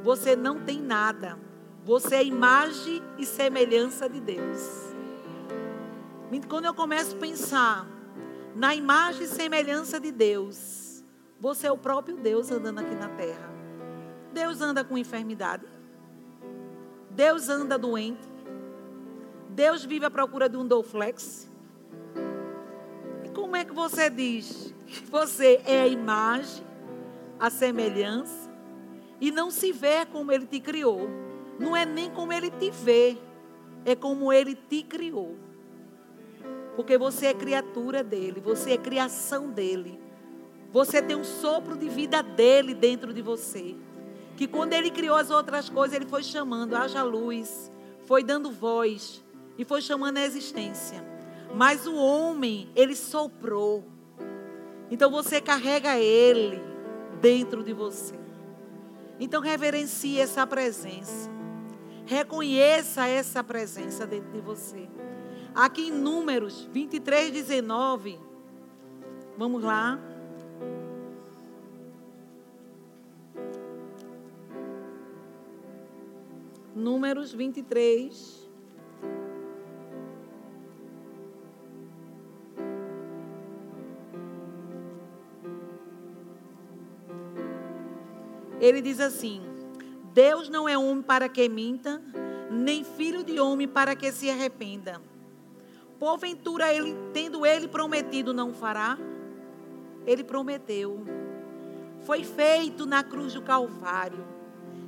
Você 0.04 0.36
não 0.36 0.62
tem 0.62 0.82
nada. 0.82 1.38
Você 1.84 2.16
é 2.16 2.24
imagem 2.24 3.02
e 3.18 3.26
semelhança 3.26 4.10
de 4.10 4.20
Deus. 4.20 4.90
Quando 6.48 6.66
eu 6.66 6.74
começo 6.74 7.16
a 7.16 7.20
pensar 7.20 7.88
na 8.56 8.76
imagem 8.76 9.24
e 9.24 9.28
semelhança 9.28 10.00
de 10.00 10.12
Deus, 10.12 11.04
você 11.40 11.68
é 11.68 11.72
o 11.72 11.78
próprio 11.78 12.18
Deus 12.18 12.52
andando 12.52 12.80
aqui 12.80 12.94
na 12.96 13.10
terra. 13.10 13.50
Deus 14.34 14.62
anda 14.62 14.84
com 14.84 14.98
enfermidade. 14.98 15.66
Deus 17.10 17.50
anda 17.50 17.78
doente. 17.78 18.28
Deus 19.50 19.84
vive 19.84 20.06
à 20.06 20.12
procura 20.12 20.48
de 20.48 20.58
um 20.58 20.66
Dolflex. 20.66 21.50
E 23.24 23.30
como 23.30 23.56
é 23.56 23.64
que 23.66 23.74
você 23.74 24.10
diz 24.10 24.74
que 24.86 25.06
você 25.06 25.62
é 25.66 25.82
a 25.82 25.88
imagem, 25.88 26.66
a 27.40 27.50
semelhança, 27.50 28.50
e 29.20 29.32
não 29.32 29.50
se 29.50 29.72
vê 29.72 30.06
como 30.06 30.32
Ele 30.32 30.46
te 30.46 30.60
criou? 30.60 31.10
Não 31.60 31.76
é 31.76 31.86
nem 31.86 32.10
como 32.10 32.34
Ele 32.34 32.50
te 32.50 32.72
vê, 32.72 33.18
é 33.86 33.96
como 33.96 34.34
Ele 34.34 34.56
te 34.56 34.82
criou. 34.82 35.38
Porque 36.76 36.98
você 36.98 37.28
é 37.28 37.34
criatura 37.34 38.04
dele, 38.04 38.40
você 38.40 38.72
é 38.72 38.78
criação 38.78 39.50
dele. 39.50 40.00
Você 40.72 41.02
tem 41.02 41.16
um 41.16 41.24
sopro 41.24 41.76
de 41.76 41.90
vida 41.90 42.24
dele 42.24 42.74
dentro 42.74 43.14
de 43.14 43.22
você 43.22 43.76
que 44.40 44.48
quando 44.48 44.72
ele 44.72 44.90
criou 44.90 45.18
as 45.18 45.30
outras 45.30 45.70
coisas, 45.70 45.94
ele 45.94 46.06
foi 46.06 46.24
chamando, 46.24 46.74
haja 46.74 47.04
luz, 47.04 47.70
foi 48.06 48.24
dando 48.24 48.50
voz 48.50 49.22
e 49.58 49.66
foi 49.66 49.82
chamando 49.82 50.16
a 50.16 50.24
existência. 50.24 51.04
Mas 51.54 51.86
o 51.86 51.94
homem, 51.98 52.70
ele 52.74 52.96
soprou. 52.96 53.84
Então 54.90 55.12
você 55.12 55.42
carrega 55.42 56.00
ele 56.00 56.64
dentro 57.20 57.66
de 57.66 57.74
você. 57.74 58.16
Então 59.20 59.42
reverencie 59.42 60.22
essa 60.22 60.48
presença. 60.48 61.30
Reconheça 62.10 63.06
essa 63.06 63.44
presença 63.44 64.08
dentro 64.08 64.32
de 64.32 64.42
você. 64.42 64.90
Aqui 65.54 65.90
em 65.90 65.92
Números 65.92 66.68
23, 66.74 67.30
19. 67.32 68.20
Vamos 69.38 69.64
lá. 69.64 70.00
Números 76.74 77.32
23. 77.32 78.50
Ele 88.60 88.82
diz 88.82 89.00
assim: 89.00 89.49
Deus 90.20 90.50
não 90.50 90.68
é 90.68 90.78
homem 90.78 91.02
para 91.02 91.30
que 91.30 91.48
minta, 91.48 92.02
nem 92.52 92.84
filho 92.84 93.24
de 93.24 93.40
homem 93.40 93.70
para 93.70 93.96
que 93.96 94.12
se 94.12 94.30
arrependa. 94.30 95.02
Porventura, 95.98 96.74
ele, 96.74 96.94
tendo 97.14 97.46
ele 97.46 97.70
prometido, 97.70 98.34
não 98.34 98.54
fará? 98.54 98.98
Ele 100.06 100.22
prometeu. 100.22 101.06
Foi 102.02 102.26
feito 102.26 102.86
na 102.86 103.02
cruz 103.02 103.32
do 103.34 103.42
Calvário 103.42 104.28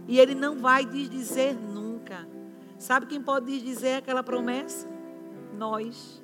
e 0.06 0.20
ele 0.20 0.36
não 0.36 0.58
vai 0.58 0.86
desdizer 0.86 1.56
nunca. 1.56 2.28
Sabe 2.78 3.06
quem 3.06 3.22
pode 3.22 3.46
desdizer 3.46 4.00
aquela 4.00 4.24
promessa? 4.24 4.86
Nós. 5.58 6.22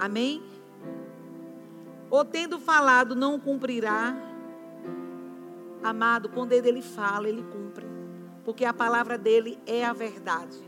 Amém? 0.00 0.42
Ou 2.08 2.24
tendo 2.24 2.58
falado, 2.58 3.14
não 3.14 3.38
cumprirá. 3.38 4.16
Amado, 5.86 6.28
quando 6.28 6.52
ele 6.52 6.82
fala, 6.82 7.28
ele 7.28 7.44
cumpre. 7.44 7.86
Porque 8.44 8.64
a 8.64 8.74
palavra 8.74 9.16
dele 9.16 9.56
é 9.64 9.84
a 9.84 9.92
verdade. 9.92 10.58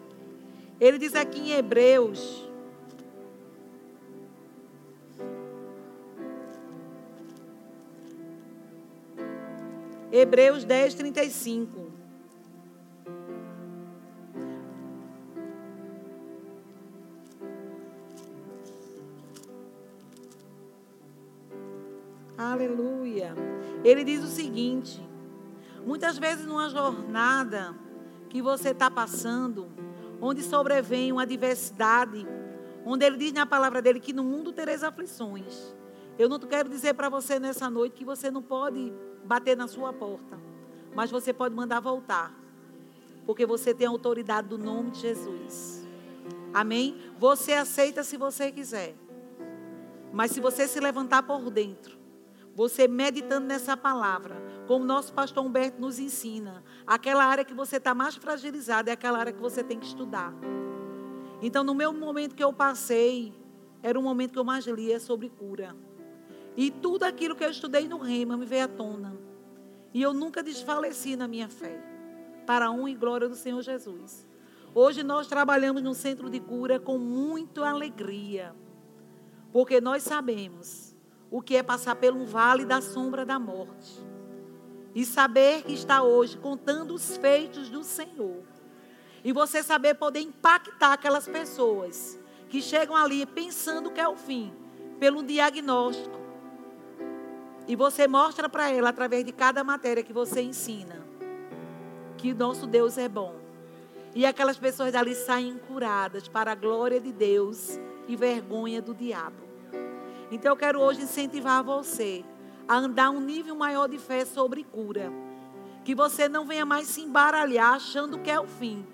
Ele 0.80 0.96
diz 0.96 1.12
aqui 1.16 1.40
em 1.40 1.50
Hebreus 1.50 2.48
Hebreus 10.12 10.64
10, 10.64 10.94
35. 10.94 11.88
Aleluia. 22.36 23.34
Ele 23.84 24.04
diz 24.04 24.22
o 24.22 24.28
seguinte: 24.28 25.07
muitas 25.88 26.18
vezes 26.18 26.44
numa 26.44 26.68
jornada 26.68 27.74
que 28.28 28.42
você 28.42 28.72
está 28.72 28.90
passando, 28.90 29.68
onde 30.20 30.42
sobrevém 30.42 31.10
uma 31.10 31.22
adversidade, 31.22 32.28
onde 32.84 33.06
ele 33.06 33.16
diz 33.16 33.32
na 33.32 33.46
palavra 33.46 33.80
dele 33.80 33.98
que 33.98 34.12
no 34.12 34.22
mundo 34.22 34.52
tereis 34.52 34.84
aflições. 34.84 35.74
Eu 36.18 36.28
não 36.28 36.38
quero 36.38 36.68
dizer 36.68 36.92
para 36.92 37.08
você 37.08 37.40
nessa 37.40 37.70
noite 37.70 37.94
que 37.94 38.04
você 38.04 38.30
não 38.30 38.42
pode 38.42 38.92
bater 39.24 39.56
na 39.56 39.66
sua 39.66 39.90
porta, 39.90 40.38
mas 40.94 41.10
você 41.10 41.32
pode 41.32 41.54
mandar 41.54 41.80
voltar, 41.80 42.34
porque 43.24 43.46
você 43.46 43.72
tem 43.72 43.86
a 43.86 43.90
autoridade 43.90 44.46
do 44.46 44.58
nome 44.58 44.90
de 44.90 45.00
Jesus. 45.00 45.88
Amém? 46.52 46.98
Você 47.18 47.54
aceita 47.54 48.04
se 48.04 48.18
você 48.18 48.52
quiser, 48.52 48.94
mas 50.12 50.32
se 50.32 50.40
você 50.40 50.68
se 50.68 50.80
levantar 50.80 51.22
por 51.22 51.50
dentro, 51.50 51.97
você 52.58 52.88
meditando 52.88 53.46
nessa 53.46 53.76
palavra, 53.76 54.34
como 54.66 54.84
nosso 54.84 55.12
pastor 55.12 55.46
Humberto 55.46 55.80
nos 55.80 56.00
ensina, 56.00 56.64
aquela 56.84 57.24
área 57.24 57.44
que 57.44 57.54
você 57.54 57.76
está 57.76 57.94
mais 57.94 58.16
fragilizada 58.16 58.90
é 58.90 58.94
aquela 58.94 59.16
área 59.16 59.32
que 59.32 59.40
você 59.40 59.62
tem 59.62 59.78
que 59.78 59.86
estudar. 59.86 60.34
Então, 61.40 61.62
no 61.62 61.72
meu 61.72 61.92
momento 61.92 62.34
que 62.34 62.42
eu 62.42 62.52
passei, 62.52 63.32
era 63.80 63.96
um 63.96 64.02
momento 64.02 64.32
que 64.32 64.38
eu 64.40 64.44
mais 64.44 64.66
lia 64.66 64.98
sobre 64.98 65.28
cura. 65.28 65.76
E 66.56 66.68
tudo 66.68 67.04
aquilo 67.04 67.36
que 67.36 67.44
eu 67.44 67.50
estudei 67.50 67.86
no 67.86 67.98
Rema 67.98 68.36
me 68.36 68.44
veio 68.44 68.64
à 68.64 68.68
tona. 68.68 69.16
E 69.94 70.02
eu 70.02 70.12
nunca 70.12 70.42
desfaleci 70.42 71.14
na 71.14 71.28
minha 71.28 71.48
fé. 71.48 71.80
Para 72.44 72.66
a 72.66 72.72
honra 72.72 72.90
e 72.90 72.96
glória 72.96 73.28
do 73.28 73.36
Senhor 73.36 73.62
Jesus. 73.62 74.26
Hoje 74.74 75.04
nós 75.04 75.28
trabalhamos 75.28 75.80
no 75.80 75.94
centro 75.94 76.28
de 76.28 76.40
cura 76.40 76.80
com 76.80 76.98
muita 76.98 77.68
alegria. 77.68 78.52
Porque 79.52 79.80
nós 79.80 80.02
sabemos 80.02 80.87
o 81.30 81.42
que 81.42 81.56
é 81.56 81.62
passar 81.62 81.96
pelo 81.96 82.24
vale 82.24 82.64
da 82.64 82.80
sombra 82.80 83.24
da 83.24 83.38
morte. 83.38 84.06
E 84.94 85.04
saber 85.04 85.62
que 85.62 85.72
está 85.72 86.02
hoje 86.02 86.36
contando 86.38 86.94
os 86.94 87.16
feitos 87.16 87.68
do 87.68 87.84
Senhor. 87.84 88.42
E 89.24 89.32
você 89.32 89.62
saber 89.62 89.94
poder 89.94 90.20
impactar 90.20 90.92
aquelas 90.92 91.26
pessoas 91.26 92.18
que 92.48 92.62
chegam 92.62 92.96
ali 92.96 93.26
pensando 93.26 93.90
que 93.90 94.00
é 94.00 94.08
o 94.08 94.16
fim, 94.16 94.52
pelo 94.98 95.22
diagnóstico 95.22 96.18
e 97.68 97.76
você 97.76 98.08
mostra 98.08 98.48
para 98.48 98.70
ela, 98.70 98.88
através 98.88 99.22
de 99.22 99.30
cada 99.30 99.62
matéria 99.62 100.02
que 100.02 100.12
você 100.12 100.40
ensina, 100.40 101.04
que 102.16 102.32
nosso 102.32 102.66
Deus 102.66 102.96
é 102.96 103.06
bom. 103.10 103.34
E 104.14 104.24
aquelas 104.24 104.56
pessoas 104.56 104.90
dali 104.90 105.14
saem 105.14 105.58
curadas 105.68 106.26
para 106.26 106.52
a 106.52 106.54
glória 106.54 106.98
de 106.98 107.12
Deus 107.12 107.78
e 108.08 108.16
vergonha 108.16 108.80
do 108.80 108.94
diabo. 108.94 109.47
Então 110.30 110.52
eu 110.52 110.56
quero 110.56 110.80
hoje 110.80 111.02
incentivar 111.02 111.62
você 111.62 112.24
a 112.66 112.76
andar 112.76 113.10
um 113.10 113.20
nível 113.20 113.54
maior 113.54 113.88
de 113.88 113.98
fé 113.98 114.24
sobre 114.24 114.62
cura. 114.62 115.10
Que 115.84 115.94
você 115.94 116.28
não 116.28 116.46
venha 116.46 116.66
mais 116.66 116.86
se 116.88 117.00
embaralhar 117.00 117.74
achando 117.74 118.18
que 118.18 118.30
é 118.30 118.38
o 118.38 118.46
fim. 118.46 118.86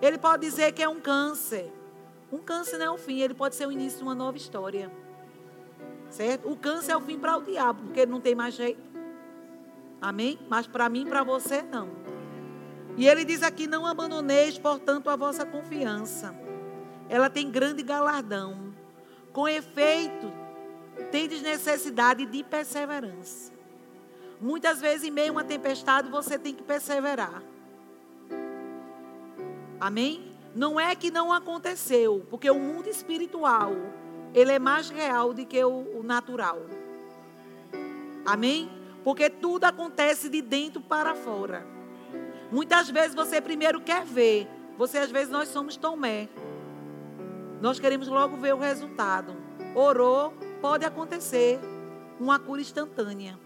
Ele 0.00 0.16
pode 0.16 0.46
dizer 0.46 0.72
que 0.72 0.82
é 0.82 0.88
um 0.88 1.00
câncer. 1.00 1.70
Um 2.32 2.38
câncer 2.38 2.78
não 2.78 2.86
é 2.86 2.90
o 2.90 2.98
fim, 2.98 3.20
ele 3.20 3.34
pode 3.34 3.54
ser 3.54 3.66
o 3.66 3.72
início 3.72 3.98
de 3.98 4.04
uma 4.04 4.14
nova 4.14 4.36
história. 4.36 4.90
Certo? 6.08 6.50
O 6.50 6.56
câncer 6.56 6.92
é 6.92 6.96
o 6.96 7.00
fim 7.00 7.18
para 7.18 7.36
o 7.36 7.42
diabo, 7.42 7.82
porque 7.84 8.00
ele 8.00 8.10
não 8.10 8.20
tem 8.20 8.34
mais 8.34 8.54
jeito. 8.54 8.80
Amém? 10.00 10.38
Mas 10.48 10.66
para 10.66 10.88
mim 10.88 11.02
e 11.02 11.08
para 11.08 11.22
você, 11.22 11.62
não. 11.62 11.88
E 12.96 13.06
ele 13.06 13.24
diz 13.24 13.42
aqui: 13.42 13.66
Não 13.66 13.86
abandoneis, 13.86 14.58
portanto, 14.58 15.08
a 15.08 15.16
vossa 15.16 15.44
confiança. 15.44 16.34
Ela 17.08 17.28
tem 17.28 17.50
grande 17.50 17.82
galardão. 17.82 18.72
Com 19.32 19.48
efeito, 19.48 20.32
tendes 21.14 21.42
necessidade 21.42 22.26
de 22.26 22.42
perseverança. 22.42 23.52
Muitas 24.40 24.80
vezes, 24.80 25.06
em 25.06 25.12
meio 25.12 25.28
a 25.28 25.30
uma 25.30 25.44
tempestade, 25.44 26.10
você 26.10 26.36
tem 26.36 26.52
que 26.52 26.64
perseverar. 26.64 27.40
Amém? 29.78 30.34
Não 30.56 30.80
é 30.80 30.92
que 30.96 31.12
não 31.12 31.32
aconteceu, 31.32 32.26
porque 32.28 32.50
o 32.50 32.58
mundo 32.58 32.88
espiritual, 32.88 33.70
ele 34.34 34.50
é 34.50 34.58
mais 34.58 34.90
real 34.90 35.32
do 35.32 35.46
que 35.46 35.64
o, 35.64 36.00
o 36.00 36.02
natural. 36.02 36.60
Amém? 38.26 38.68
Porque 39.04 39.30
tudo 39.30 39.66
acontece 39.66 40.28
de 40.28 40.42
dentro 40.42 40.80
para 40.80 41.14
fora. 41.14 41.64
Muitas 42.50 42.90
vezes 42.90 43.14
você 43.14 43.40
primeiro 43.40 43.80
quer 43.80 44.04
ver. 44.04 44.48
Você, 44.76 44.98
às 44.98 45.12
vezes, 45.12 45.30
nós 45.30 45.48
somos 45.48 45.76
Tomé. 45.76 46.28
Nós 47.60 47.78
queremos 47.78 48.08
logo 48.08 48.36
ver 48.36 48.52
o 48.52 48.58
resultado. 48.58 49.36
Orou, 49.76 50.34
pode 50.64 50.86
acontecer 50.86 51.60
uma 52.18 52.38
cura 52.38 52.58
instantânea. 52.58 53.38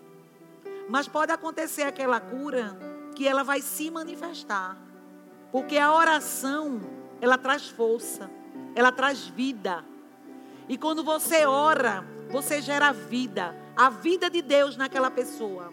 Mas 0.88 1.08
pode 1.08 1.32
acontecer 1.32 1.82
aquela 1.82 2.20
cura 2.20 2.78
que 3.16 3.26
ela 3.26 3.42
vai 3.42 3.60
se 3.60 3.90
manifestar. 3.90 4.76
Porque 5.50 5.76
a 5.78 5.92
oração, 5.92 6.80
ela 7.20 7.36
traz 7.36 7.66
força, 7.66 8.30
ela 8.72 8.92
traz 8.92 9.26
vida. 9.26 9.84
E 10.68 10.78
quando 10.78 11.02
você 11.02 11.44
ora, 11.44 12.04
você 12.30 12.62
gera 12.62 12.92
vida, 12.92 13.52
a 13.76 13.90
vida 13.90 14.30
de 14.30 14.40
Deus 14.40 14.76
naquela 14.76 15.10
pessoa. 15.10 15.72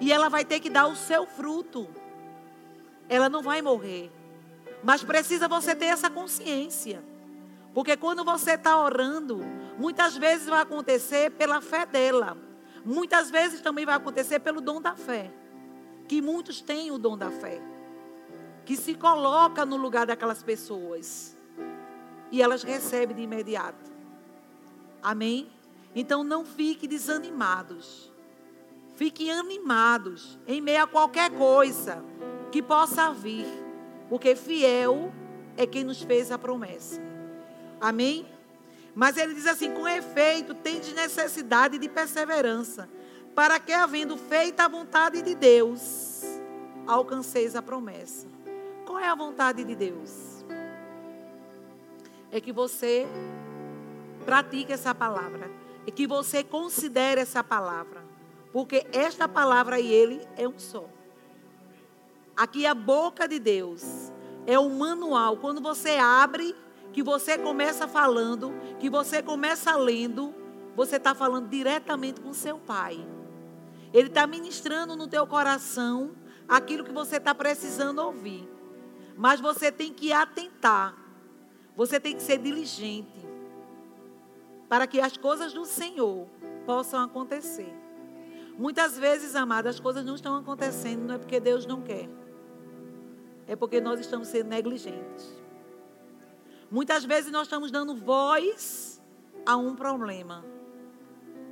E 0.00 0.10
ela 0.10 0.30
vai 0.30 0.46
ter 0.46 0.60
que 0.60 0.70
dar 0.70 0.86
o 0.86 0.96
seu 0.96 1.26
fruto. 1.26 1.90
Ela 3.06 3.28
não 3.28 3.42
vai 3.42 3.60
morrer. 3.60 4.10
Mas 4.82 5.04
precisa 5.04 5.46
você 5.46 5.74
ter 5.74 5.86
essa 5.92 6.08
consciência. 6.08 7.04
Porque 7.74 7.96
quando 7.96 8.24
você 8.24 8.52
está 8.52 8.76
orando, 8.82 9.40
muitas 9.78 10.16
vezes 10.16 10.46
vai 10.46 10.60
acontecer 10.60 11.30
pela 11.32 11.60
fé 11.60 11.86
dela. 11.86 12.36
Muitas 12.84 13.30
vezes 13.30 13.60
também 13.60 13.86
vai 13.86 13.94
acontecer 13.94 14.40
pelo 14.40 14.60
dom 14.60 14.80
da 14.80 14.96
fé. 14.96 15.32
Que 16.08 16.20
muitos 16.20 16.60
têm 16.60 16.90
o 16.90 16.98
dom 16.98 17.16
da 17.16 17.30
fé. 17.30 17.60
Que 18.64 18.76
se 18.76 18.94
coloca 18.94 19.64
no 19.64 19.76
lugar 19.76 20.06
daquelas 20.06 20.42
pessoas. 20.42 21.36
E 22.32 22.42
elas 22.42 22.62
recebem 22.62 23.14
de 23.14 23.22
imediato. 23.22 23.90
Amém? 25.02 25.50
Então 25.94 26.24
não 26.24 26.44
fique 26.44 26.88
desanimados. 26.88 28.10
Fique 28.96 29.30
animados 29.30 30.38
em 30.46 30.60
meio 30.60 30.82
a 30.82 30.86
qualquer 30.86 31.30
coisa 31.30 32.04
que 32.50 32.60
possa 32.60 33.12
vir. 33.12 33.46
Porque 34.08 34.34
fiel 34.34 35.12
é 35.56 35.66
quem 35.66 35.84
nos 35.84 36.02
fez 36.02 36.32
a 36.32 36.38
promessa. 36.38 37.09
Amém? 37.80 38.26
Mas 38.94 39.16
ele 39.16 39.34
diz 39.34 39.46
assim: 39.46 39.72
com 39.72 39.88
efeito, 39.88 40.54
tendes 40.54 40.92
necessidade 40.92 41.78
de 41.78 41.88
perseverança, 41.88 42.88
para 43.34 43.58
que, 43.58 43.72
havendo 43.72 44.16
feito 44.16 44.60
a 44.60 44.68
vontade 44.68 45.22
de 45.22 45.34
Deus, 45.34 46.22
alcanceis 46.86 47.56
a 47.56 47.62
promessa. 47.62 48.26
Qual 48.84 48.98
é 48.98 49.08
a 49.08 49.14
vontade 49.14 49.64
de 49.64 49.74
Deus? 49.74 50.44
É 52.30 52.40
que 52.40 52.52
você 52.52 53.06
pratique 54.24 54.72
essa 54.72 54.94
palavra, 54.94 55.50
é 55.86 55.90
que 55.90 56.06
você 56.06 56.44
considere 56.44 57.20
essa 57.20 57.42
palavra, 57.42 58.04
porque 58.52 58.86
esta 58.92 59.28
palavra 59.28 59.80
e 59.80 59.92
ele 59.92 60.20
é 60.36 60.46
um 60.46 60.58
só. 60.58 60.88
Aqui 62.36 62.66
a 62.66 62.74
boca 62.74 63.28
de 63.28 63.38
Deus 63.38 64.12
é 64.46 64.58
o 64.58 64.70
manual. 64.70 65.36
Quando 65.36 65.60
você 65.60 65.96
abre 65.96 66.54
que 66.92 67.02
você 67.02 67.38
começa 67.38 67.86
falando, 67.86 68.52
que 68.78 68.90
você 68.90 69.22
começa 69.22 69.76
lendo, 69.76 70.34
você 70.74 70.96
está 70.96 71.14
falando 71.14 71.48
diretamente 71.48 72.20
com 72.20 72.32
seu 72.32 72.58
pai. 72.58 73.04
Ele 73.92 74.08
está 74.08 74.26
ministrando 74.26 74.96
no 74.96 75.08
teu 75.08 75.26
coração 75.26 76.12
aquilo 76.48 76.84
que 76.84 76.92
você 76.92 77.16
está 77.16 77.34
precisando 77.34 78.00
ouvir. 78.00 78.48
Mas 79.16 79.40
você 79.40 79.70
tem 79.70 79.92
que 79.92 80.12
atentar. 80.12 80.96
Você 81.76 82.00
tem 82.00 82.14
que 82.16 82.22
ser 82.22 82.38
diligente. 82.38 83.28
Para 84.68 84.86
que 84.86 85.00
as 85.00 85.16
coisas 85.16 85.52
do 85.52 85.64
Senhor 85.64 86.26
possam 86.64 87.02
acontecer. 87.02 87.72
Muitas 88.56 88.96
vezes, 88.98 89.34
amadas, 89.34 89.76
as 89.76 89.80
coisas 89.80 90.04
não 90.04 90.14
estão 90.14 90.36
acontecendo, 90.36 91.06
não 91.06 91.14
é 91.14 91.18
porque 91.18 91.40
Deus 91.40 91.66
não 91.66 91.80
quer. 91.80 92.08
É 93.46 93.56
porque 93.56 93.80
nós 93.80 93.98
estamos 93.98 94.28
sendo 94.28 94.48
negligentes. 94.48 95.39
Muitas 96.70 97.04
vezes 97.04 97.32
nós 97.32 97.42
estamos 97.42 97.70
dando 97.70 97.96
voz 97.96 99.02
a 99.44 99.56
um 99.56 99.74
problema, 99.74 100.44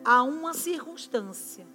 a 0.04 0.22
uma 0.22 0.54
circunstância, 0.54 1.66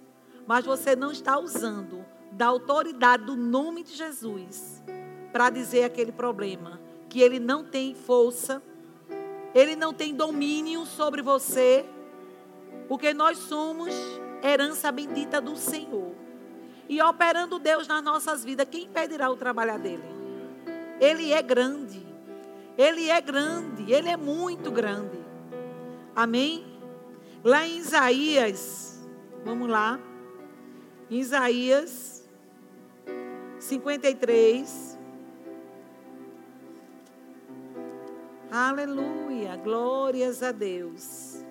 mas 0.46 0.64
você 0.64 0.96
não 0.96 1.12
está 1.12 1.38
usando 1.38 2.04
da 2.32 2.46
autoridade 2.46 3.24
do 3.24 3.36
nome 3.36 3.82
de 3.82 3.94
Jesus 3.94 4.82
para 5.30 5.50
dizer 5.50 5.84
aquele 5.84 6.10
problema 6.10 6.80
que 7.08 7.20
ele 7.20 7.38
não 7.38 7.62
tem 7.62 7.94
força, 7.94 8.62
ele 9.54 9.76
não 9.76 9.92
tem 9.92 10.14
domínio 10.14 10.86
sobre 10.86 11.20
você, 11.20 11.84
porque 12.88 13.12
nós 13.12 13.38
somos 13.38 13.92
herança 14.42 14.90
bendita 14.90 15.40
do 15.40 15.54
Senhor. 15.54 16.14
E 16.88 17.00
operando 17.02 17.58
Deus 17.58 17.86
nas 17.86 18.02
nossas 18.02 18.42
vidas, 18.44 18.66
quem 18.70 18.84
impedirá 18.84 19.30
o 19.30 19.36
trabalho 19.36 19.78
dele? 19.78 20.04
Ele 21.00 21.32
é 21.32 21.40
grande. 21.40 22.13
Ele 22.76 23.08
é 23.08 23.20
grande, 23.20 23.92
ele 23.92 24.08
é 24.08 24.16
muito 24.16 24.70
grande. 24.70 25.18
Amém? 26.14 26.64
Lá 27.42 27.66
em 27.66 27.78
Isaías, 27.78 29.06
vamos 29.44 29.68
lá. 29.68 30.00
Isaías 31.10 32.28
53. 33.58 34.98
Aleluia, 38.50 39.56
glórias 39.56 40.42
a 40.42 40.52
Deus. 40.52 41.44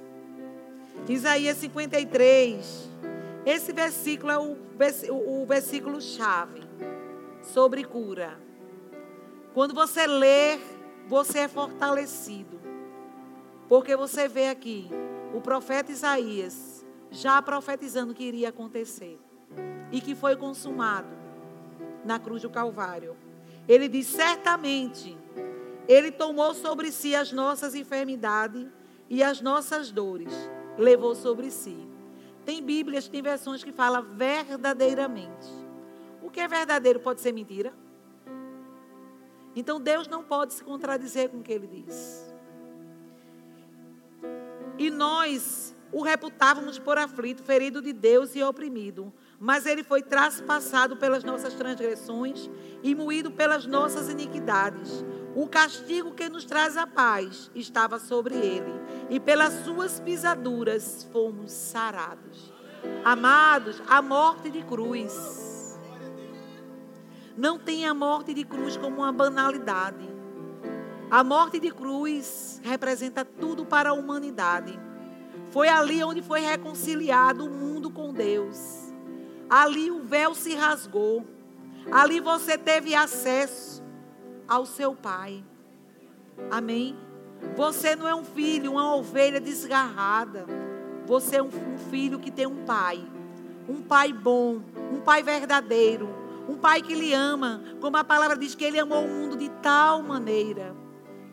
Isaías 1.07 1.57
53. 1.57 2.89
Esse 3.45 3.73
versículo 3.73 4.31
é 4.31 4.39
o, 4.39 5.45
versículo 5.45 6.01
chave 6.01 6.63
sobre 7.41 7.83
cura. 7.83 8.39
Quando 9.53 9.73
você 9.73 10.07
ler 10.07 10.59
você 11.07 11.39
é 11.39 11.47
fortalecido. 11.47 12.59
Porque 13.67 13.95
você 13.95 14.27
vê 14.27 14.49
aqui 14.49 14.89
o 15.33 15.41
profeta 15.41 15.91
Isaías 15.91 16.85
já 17.11 17.41
profetizando 17.41 18.13
que 18.13 18.23
iria 18.23 18.49
acontecer 18.49 19.19
e 19.91 20.01
que 20.01 20.15
foi 20.15 20.35
consumado 20.35 21.09
na 22.03 22.19
cruz 22.19 22.41
do 22.41 22.49
Calvário. 22.49 23.15
Ele 23.67 23.87
diz: 23.87 24.07
certamente, 24.07 25.17
Ele 25.87 26.11
tomou 26.11 26.53
sobre 26.53 26.91
si 26.91 27.15
as 27.15 27.31
nossas 27.31 27.75
enfermidades 27.75 28.67
e 29.09 29.23
as 29.23 29.41
nossas 29.41 29.91
dores, 29.91 30.33
levou 30.77 31.15
sobre 31.15 31.51
si. 31.51 31.87
Tem 32.45 32.61
Bíblias, 32.61 33.07
tem 33.07 33.21
versões 33.21 33.63
que 33.63 33.71
falam 33.71 34.03
verdadeiramente. 34.03 35.47
O 36.21 36.29
que 36.29 36.39
é 36.39 36.47
verdadeiro 36.47 36.99
pode 36.99 37.21
ser 37.21 37.31
mentira? 37.31 37.73
Então 39.55 39.79
Deus 39.79 40.07
não 40.07 40.23
pode 40.23 40.53
se 40.53 40.63
contradizer 40.63 41.29
com 41.29 41.37
o 41.37 41.43
que 41.43 41.51
ele 41.51 41.67
diz. 41.67 42.33
E 44.77 44.89
nós 44.89 45.75
o 45.93 46.01
reputávamos 46.01 46.79
por 46.79 46.97
aflito, 46.97 47.43
ferido 47.43 47.79
de 47.79 47.93
Deus 47.93 48.35
e 48.35 48.43
oprimido. 48.43 49.13
Mas 49.39 49.65
ele 49.65 49.83
foi 49.83 50.01
traspassado 50.01 50.97
pelas 50.97 51.23
nossas 51.23 51.53
transgressões 51.53 52.49
e 52.81 52.95
moído 52.95 53.29
pelas 53.29 53.67
nossas 53.67 54.09
iniquidades. 54.09 55.05
O 55.35 55.47
castigo 55.47 56.13
que 56.13 56.27
nos 56.29 56.45
traz 56.45 56.75
a 56.77 56.87
paz 56.87 57.51
estava 57.53 57.99
sobre 57.99 58.35
ele, 58.35 58.71
e 59.09 59.19
pelas 59.19 59.53
suas 59.63 59.99
pisaduras 59.99 61.07
fomos 61.11 61.51
sarados. 61.51 62.51
Amados, 63.03 63.81
a 63.87 64.01
morte 64.01 64.49
de 64.49 64.63
cruz 64.63 65.52
não 67.35 67.57
tem 67.57 67.85
a 67.85 67.93
morte 67.93 68.33
de 68.33 68.43
cruz 68.43 68.77
como 68.77 68.97
uma 68.97 69.11
banalidade. 69.11 70.07
A 71.09 71.23
morte 71.23 71.59
de 71.59 71.71
cruz 71.71 72.61
representa 72.63 73.25
tudo 73.25 73.65
para 73.65 73.89
a 73.89 73.93
humanidade. 73.93 74.79
Foi 75.49 75.67
ali 75.67 76.03
onde 76.03 76.21
foi 76.21 76.41
reconciliado 76.41 77.45
o 77.45 77.49
mundo 77.49 77.89
com 77.89 78.13
Deus. 78.13 78.93
Ali 79.49 79.89
o 79.91 80.03
véu 80.03 80.33
se 80.33 80.55
rasgou. 80.55 81.25
Ali 81.91 82.19
você 82.19 82.57
teve 82.57 82.95
acesso 82.95 83.83
ao 84.47 84.65
seu 84.65 84.95
Pai. 84.95 85.43
Amém? 86.49 86.97
Você 87.55 87.95
não 87.95 88.07
é 88.07 88.15
um 88.15 88.23
filho, 88.23 88.73
uma 88.73 88.95
ovelha 88.95 89.39
desgarrada. 89.39 90.45
Você 91.05 91.37
é 91.37 91.43
um 91.43 91.51
filho 91.91 92.19
que 92.19 92.31
tem 92.31 92.47
um 92.47 92.63
pai. 92.63 93.03
Um 93.67 93.81
pai 93.81 94.11
bom, 94.11 94.61
um 94.91 95.01
pai 95.01 95.21
verdadeiro 95.21 96.22
um 96.47 96.57
pai 96.57 96.81
que 96.81 96.93
lhe 96.93 97.13
ama, 97.13 97.61
como 97.79 97.97
a 97.97 98.03
palavra 98.03 98.37
diz 98.37 98.55
que 98.55 98.63
ele 98.63 98.79
amou 98.79 99.05
o 99.05 99.07
mundo 99.07 99.37
de 99.37 99.49
tal 99.61 100.01
maneira 100.01 100.75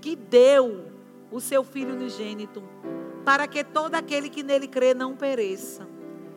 que 0.01 0.17
deu 0.17 0.87
o 1.31 1.41
seu 1.41 1.63
filho 1.63 1.95
unigênito 1.95 2.63
para 3.25 3.47
que 3.47 3.63
todo 3.63 3.95
aquele 3.95 4.29
que 4.29 4.43
nele 4.43 4.67
crê 4.67 4.95
não 4.95 5.15
pereça, 5.15 5.87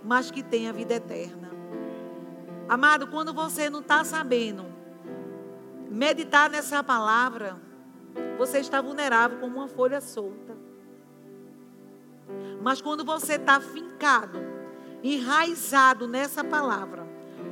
mas 0.04 0.30
que 0.30 0.44
tenha 0.44 0.74
vida 0.74 0.96
eterna. 0.96 1.52
Amado, 2.68 3.08
quando 3.08 3.34
você 3.34 3.70
não 3.70 3.80
está 3.80 4.04
sabendo 4.04 4.66
meditar 5.90 6.50
nessa 6.50 6.84
palavra, 6.84 7.58
você 8.38 8.60
está 8.60 8.82
vulnerável 8.82 9.40
como 9.40 9.58
uma 9.58 9.68
folha 9.68 10.02
solta. 10.02 10.58
Mas 12.62 12.82
quando 12.82 13.04
você 13.04 13.34
está 13.34 13.60
fincado, 13.60 14.40
enraizado 15.04 16.08
nessa 16.08 16.44
palavra, 16.44 17.03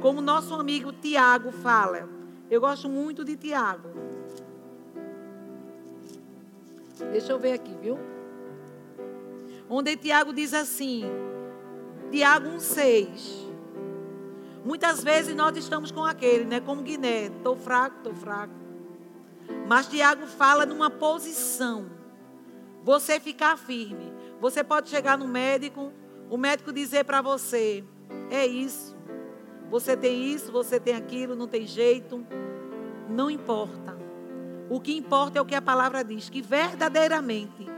como 0.02 0.20
nosso 0.20 0.54
amigo 0.56 0.92
Tiago 0.92 1.52
fala, 1.52 2.10
eu 2.50 2.60
gosto 2.60 2.90
muito 2.90 3.24
de 3.24 3.38
Tiago. 3.38 3.90
Deixa 7.12 7.32
eu 7.32 7.40
ver 7.40 7.54
aqui, 7.54 7.76
viu? 7.80 7.98
Onde 9.70 9.96
Tiago 9.96 10.34
diz 10.34 10.54
assim, 10.54 11.04
Tiago 12.10 12.50
1,6. 12.50 13.50
Muitas 14.66 15.04
vezes 15.04 15.36
nós 15.36 15.56
estamos 15.56 15.92
com 15.92 16.04
aquele, 16.04 16.46
né? 16.46 16.60
Como 16.60 16.82
Guiné, 16.82 17.28
estou 17.28 17.56
fraco, 17.56 17.98
estou 17.98 18.14
fraco. 18.14 18.54
Mas 19.68 19.88
Tiago 19.88 20.28
fala 20.28 20.66
numa 20.66 20.90
posição. 20.90 21.90
Você 22.84 23.20
ficar 23.20 23.58
firme. 23.58 24.12
Você 24.40 24.64
pode 24.64 24.90
chegar 24.90 25.18
no 25.18 25.28
médico, 25.28 25.92
o 26.30 26.38
médico 26.38 26.72
dizer 26.72 27.06
para 27.06 27.22
você: 27.22 27.84
é 28.30 28.46
isso. 28.46 28.96
Você 29.72 29.96
tem 29.96 30.26
isso, 30.26 30.52
você 30.52 30.82
tem 30.82 30.94
aquilo, 30.94 31.34
não 31.34 31.48
tem 31.48 31.66
jeito. 31.66 32.26
Não 33.10 33.32
importa. 33.32 33.98
O 34.70 34.82
que 34.82 34.98
importa 34.98 35.40
é 35.40 35.42
o 35.42 35.46
que 35.46 35.56
a 35.56 35.62
palavra 35.62 36.04
diz: 36.04 36.30
que 36.30 36.42
verdadeiramente 36.42 37.70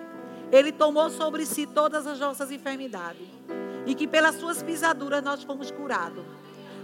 Ele 0.51 0.71
tomou 0.71 1.12
sobre 1.12 1.45
si 1.45 1.67
todas 1.67 2.08
as 2.08 2.19
nossas 2.19 2.49
enfermidades. 2.49 3.27
E 3.86 3.93
que 3.93 4.08
pelas 4.08 4.36
suas 4.36 4.63
pisaduras 4.63 5.23
nós 5.23 5.43
fomos 5.43 5.69
curados. 5.69 6.23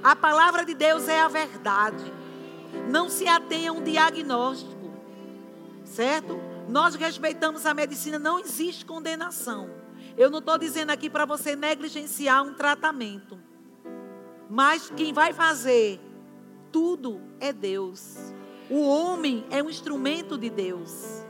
A 0.04 0.16
palavra 0.16 0.64
de 0.64 0.76
Deus 0.76 1.08
é 1.08 1.20
a 1.20 1.28
verdade. 1.28 2.14
Não 2.88 3.10
se 3.10 3.28
atenha 3.28 3.72
a 3.72 3.74
um 3.74 3.82
diagnóstico. 3.82 4.92
Certo? 5.86 6.40
Nós 6.68 6.94
respeitamos 6.94 7.66
a 7.66 7.74
medicina, 7.74 8.20
não 8.20 8.38
existe 8.38 8.86
condenação. 8.86 9.72
Eu 10.16 10.30
não 10.30 10.38
estou 10.38 10.56
dizendo 10.56 10.92
aqui 10.92 11.10
para 11.10 11.26
você 11.26 11.56
negligenciar 11.56 12.44
um 12.44 12.54
tratamento. 12.54 13.49
Mas 14.50 14.90
quem 14.90 15.14
vai 15.14 15.32
fazer 15.32 16.00
tudo 16.72 17.22
é 17.40 17.54
Deus. 17.54 18.34
O 18.70 18.82
homem 18.82 19.46
é 19.52 19.62
um 19.62 19.70
instrumento 19.70 20.38
de 20.38 20.50
Deus. 20.50 21.24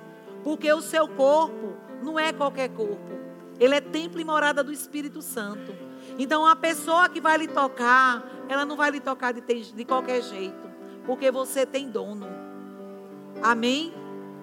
Porque 0.43 0.71
o 0.71 0.81
seu 0.81 1.07
corpo 1.07 1.75
não 2.01 2.17
é 2.17 2.31
qualquer 2.31 2.69
corpo. 2.69 3.19
Ele 3.59 3.75
é 3.75 3.81
templo 3.81 4.21
e 4.21 4.25
morada 4.25 4.63
do 4.63 4.71
Espírito 4.71 5.21
Santo. 5.21 5.75
Então, 6.17 6.45
a 6.45 6.55
pessoa 6.55 7.09
que 7.09 7.19
vai 7.19 7.37
lhe 7.37 7.47
tocar, 7.47 8.25
ela 8.47 8.65
não 8.65 8.75
vai 8.75 8.89
lhe 8.89 8.99
tocar 8.99 9.33
de, 9.33 9.41
de 9.41 9.85
qualquer 9.85 10.21
jeito. 10.21 10.69
Porque 11.05 11.29
você 11.29 11.65
tem 11.65 11.89
dono. 11.89 12.27
Amém? 13.41 13.93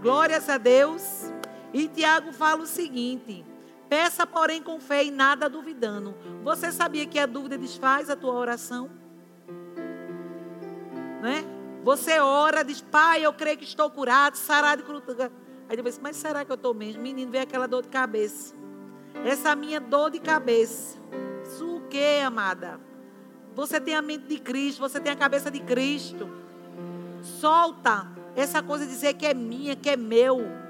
Glórias 0.02 0.48
a 0.48 0.58
Deus. 0.58 1.32
E 1.72 1.88
Tiago 1.88 2.32
fala 2.32 2.62
o 2.62 2.66
seguinte: 2.66 3.44
peça, 3.88 4.26
porém, 4.26 4.62
com 4.62 4.80
fé 4.80 5.04
e 5.04 5.10
nada 5.10 5.48
duvidando. 5.48 6.14
Você 6.42 6.70
sabia 6.72 7.06
que 7.06 7.18
a 7.18 7.26
dúvida 7.26 7.56
desfaz 7.56 8.10
a 8.10 8.16
tua 8.16 8.34
oração? 8.34 8.90
Né? 11.22 11.44
Você 11.82 12.18
ora, 12.18 12.62
diz, 12.62 12.80
pai, 12.80 13.24
eu 13.24 13.32
creio 13.32 13.58
que 13.58 13.64
estou 13.64 13.90
curado, 13.90 14.36
sarado 14.36 14.82
de 14.82 14.88
cruz. 14.88 15.02
Aí 15.68 15.76
depois, 15.76 15.98
mas 15.98 16.16
será 16.16 16.44
que 16.44 16.50
eu 16.50 16.56
estou 16.56 16.74
mesmo? 16.74 17.02
Menino, 17.02 17.30
vem 17.30 17.40
aquela 17.40 17.66
dor 17.66 17.82
de 17.82 17.88
cabeça. 17.88 18.54
Essa 19.24 19.56
minha 19.56 19.80
dor 19.80 20.10
de 20.10 20.20
cabeça. 20.20 20.98
Isso 21.44 21.76
o 21.76 21.80
que, 21.88 22.20
amada? 22.24 22.80
Você 23.54 23.80
tem 23.80 23.94
a 23.94 24.02
mente 24.02 24.26
de 24.26 24.38
Cristo, 24.38 24.80
você 24.80 25.00
tem 25.00 25.12
a 25.12 25.16
cabeça 25.16 25.50
de 25.50 25.60
Cristo. 25.60 26.28
Solta 27.22 28.06
essa 28.36 28.62
coisa 28.62 28.84
de 28.84 28.90
dizer 28.90 29.14
que 29.14 29.24
é 29.24 29.32
minha, 29.32 29.74
que 29.74 29.88
é 29.88 29.96
meu. 29.96 30.65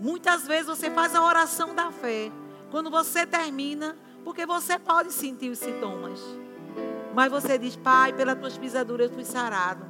Muitas 0.00 0.46
vezes 0.46 0.66
você 0.66 0.90
faz 0.90 1.14
a 1.14 1.22
oração 1.22 1.74
da 1.74 1.92
fé. 1.92 2.32
Quando 2.70 2.90
você 2.90 3.26
termina, 3.26 3.96
porque 4.24 4.46
você 4.46 4.78
pode 4.78 5.12
sentir 5.12 5.50
os 5.50 5.58
sintomas. 5.58 6.20
Mas 7.14 7.30
você 7.30 7.58
diz, 7.58 7.76
Pai, 7.76 8.12
pelas 8.12 8.38
tuas 8.38 8.56
pisaduras 8.56 9.08
eu 9.08 9.14
fui 9.14 9.24
sarado. 9.24 9.84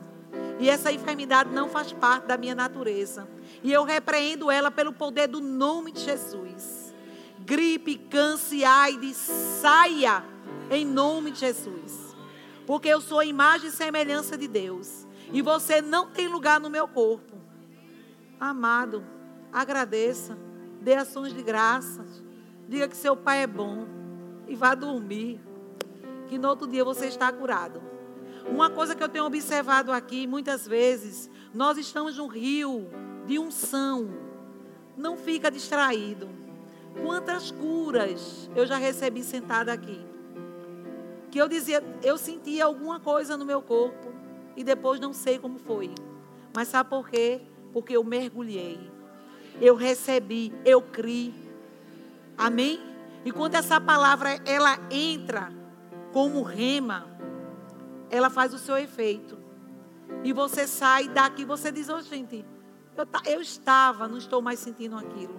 E 0.58 0.68
essa 0.68 0.92
enfermidade 0.92 1.50
não 1.50 1.68
faz 1.68 1.92
parte 1.92 2.26
da 2.26 2.36
minha 2.36 2.54
natureza. 2.54 3.28
E 3.62 3.72
eu 3.72 3.84
repreendo 3.84 4.50
ela 4.50 4.70
pelo 4.70 4.92
poder 4.92 5.28
do 5.28 5.40
nome 5.40 5.92
de 5.92 6.00
Jesus. 6.00 6.94
Gripe, 7.38 7.96
câncer, 7.96 8.64
AIDS, 8.64 9.16
saia 9.16 10.24
em 10.70 10.84
nome 10.84 11.30
de 11.30 11.40
Jesus. 11.40 12.16
Porque 12.66 12.88
eu 12.88 13.00
sou 13.00 13.20
a 13.20 13.24
imagem 13.24 13.68
e 13.68 13.72
semelhança 13.72 14.36
de 14.36 14.48
Deus 14.48 15.06
e 15.32 15.42
você 15.42 15.80
não 15.80 16.10
tem 16.10 16.28
lugar 16.28 16.60
no 16.60 16.70
meu 16.70 16.88
corpo. 16.88 17.36
Amado, 18.38 19.04
agradeça, 19.52 20.36
dê 20.80 20.94
ações 20.94 21.32
de 21.32 21.42
graças, 21.42 22.22
diga 22.68 22.88
que 22.88 22.96
seu 22.96 23.16
pai 23.16 23.42
é 23.42 23.46
bom 23.46 23.86
e 24.48 24.54
vá 24.54 24.74
dormir, 24.74 25.40
que 26.28 26.38
no 26.38 26.48
outro 26.48 26.66
dia 26.66 26.84
você 26.84 27.06
está 27.06 27.32
curado. 27.32 27.82
Uma 28.48 28.70
coisa 28.70 28.94
que 28.94 29.02
eu 29.02 29.08
tenho 29.08 29.26
observado 29.26 29.92
aqui, 29.92 30.26
muitas 30.26 30.66
vezes, 30.66 31.30
nós 31.52 31.76
estamos 31.78 32.16
num 32.16 32.26
rio 32.26 32.88
de 33.26 33.38
unção. 33.38 34.08
Não 34.96 35.16
fica 35.16 35.50
distraído. 35.50 36.28
Quantas 37.02 37.50
curas 37.50 38.50
eu 38.56 38.66
já 38.66 38.76
recebi 38.76 39.22
sentada 39.22 39.72
aqui. 39.72 40.04
Que 41.30 41.38
eu 41.38 41.48
dizia, 41.48 41.82
eu 42.02 42.18
sentia 42.18 42.64
alguma 42.64 42.98
coisa 42.98 43.36
no 43.36 43.44
meu 43.44 43.62
corpo 43.62 44.12
e 44.56 44.64
depois 44.64 44.98
não 44.98 45.12
sei 45.12 45.38
como 45.38 45.58
foi. 45.58 45.90
Mas 46.54 46.68
sabe 46.68 46.90
por 46.90 47.08
quê? 47.08 47.42
Porque 47.72 47.96
eu 47.96 48.02
mergulhei. 48.02 48.89
Eu 49.60 49.74
recebi, 49.74 50.52
eu 50.64 50.80
criei. 50.80 51.34
Amém? 52.36 52.80
E 53.24 53.30
quando 53.30 53.54
essa 53.54 53.80
palavra 53.80 54.40
ela 54.46 54.78
entra 54.90 55.52
como 56.12 56.42
rema, 56.42 57.06
ela 58.08 58.30
faz 58.30 58.54
o 58.54 58.58
seu 58.58 58.76
efeito. 58.78 59.38
E 60.24 60.32
você 60.32 60.66
sai 60.66 61.08
daqui, 61.08 61.44
você 61.44 61.70
diz, 61.70 61.88
oh, 61.88 62.00
gente, 62.00 62.44
eu, 62.96 63.32
eu 63.32 63.40
estava, 63.40 64.08
não 64.08 64.18
estou 64.18 64.40
mais 64.42 64.58
sentindo 64.58 64.96
aquilo. 64.96 65.38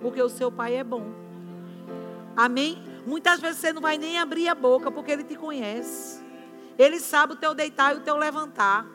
Porque 0.00 0.20
o 0.20 0.28
seu 0.28 0.50
pai 0.50 0.74
é 0.74 0.84
bom. 0.84 1.06
Amém? 2.36 2.82
Muitas 3.06 3.40
vezes 3.40 3.60
você 3.60 3.72
não 3.72 3.80
vai 3.80 3.98
nem 3.98 4.18
abrir 4.18 4.48
a 4.48 4.54
boca 4.54 4.90
porque 4.90 5.12
ele 5.12 5.24
te 5.24 5.36
conhece. 5.36 6.22
Ele 6.78 6.98
sabe 6.98 7.34
o 7.34 7.36
teu 7.36 7.54
deitar 7.54 7.94
e 7.94 7.98
o 7.98 8.02
teu 8.02 8.16
levantar. 8.16 8.86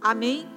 Amém? 0.00 0.48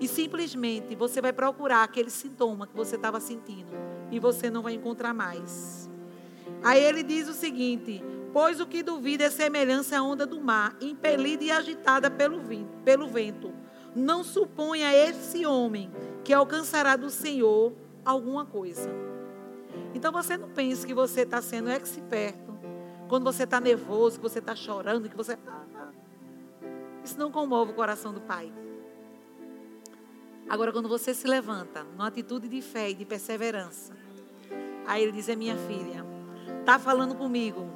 E 0.00 0.08
simplesmente 0.08 0.94
você 0.94 1.20
vai 1.20 1.32
procurar 1.32 1.82
aquele 1.82 2.10
sintoma 2.10 2.66
que 2.66 2.74
você 2.74 2.96
estava 2.96 3.20
sentindo 3.20 3.72
e 4.10 4.18
você 4.18 4.50
não 4.50 4.62
vai 4.62 4.74
encontrar 4.74 5.12
mais. 5.12 5.90
Aí 6.62 6.82
ele 6.82 7.02
diz 7.02 7.28
o 7.28 7.32
seguinte: 7.32 8.02
Pois 8.32 8.60
o 8.60 8.66
que 8.66 8.82
duvida 8.82 9.24
é 9.24 9.30
semelhança 9.30 9.98
à 9.98 10.02
onda 10.02 10.26
do 10.26 10.40
mar, 10.40 10.76
impelida 10.80 11.44
e 11.44 11.50
agitada 11.50 12.10
pelo 12.10 13.08
vento. 13.08 13.52
Não 13.94 14.22
suponha 14.22 14.94
esse 14.94 15.44
homem 15.44 15.90
que 16.22 16.32
alcançará 16.32 16.96
do 16.96 17.10
Senhor 17.10 17.72
alguma 18.04 18.44
coisa. 18.44 18.90
Então 19.94 20.12
você 20.12 20.36
não 20.36 20.48
pense 20.48 20.86
que 20.86 20.94
você 20.94 21.22
está 21.22 21.42
sendo 21.42 21.70
experto. 21.70 22.50
Quando 23.08 23.24
você 23.24 23.42
está 23.42 23.60
nervoso, 23.60 24.16
que 24.16 24.22
você 24.22 24.38
está 24.38 24.54
chorando, 24.54 25.08
que 25.08 25.16
você. 25.16 25.36
Isso 27.04 27.18
não 27.18 27.32
comove 27.32 27.72
o 27.72 27.74
coração 27.74 28.12
do 28.12 28.20
Pai. 28.20 28.52
Agora, 30.50 30.72
quando 30.72 30.88
você 30.88 31.14
se 31.14 31.28
levanta, 31.28 31.84
numa 31.84 32.08
atitude 32.08 32.48
de 32.48 32.60
fé 32.60 32.90
e 32.90 32.94
de 32.94 33.04
perseverança, 33.04 33.96
aí 34.84 35.04
ele 35.04 35.12
diz: 35.12 35.28
É 35.28 35.36
minha 35.36 35.56
filha, 35.56 36.04
está 36.58 36.76
falando 36.76 37.14
comigo. 37.14 37.70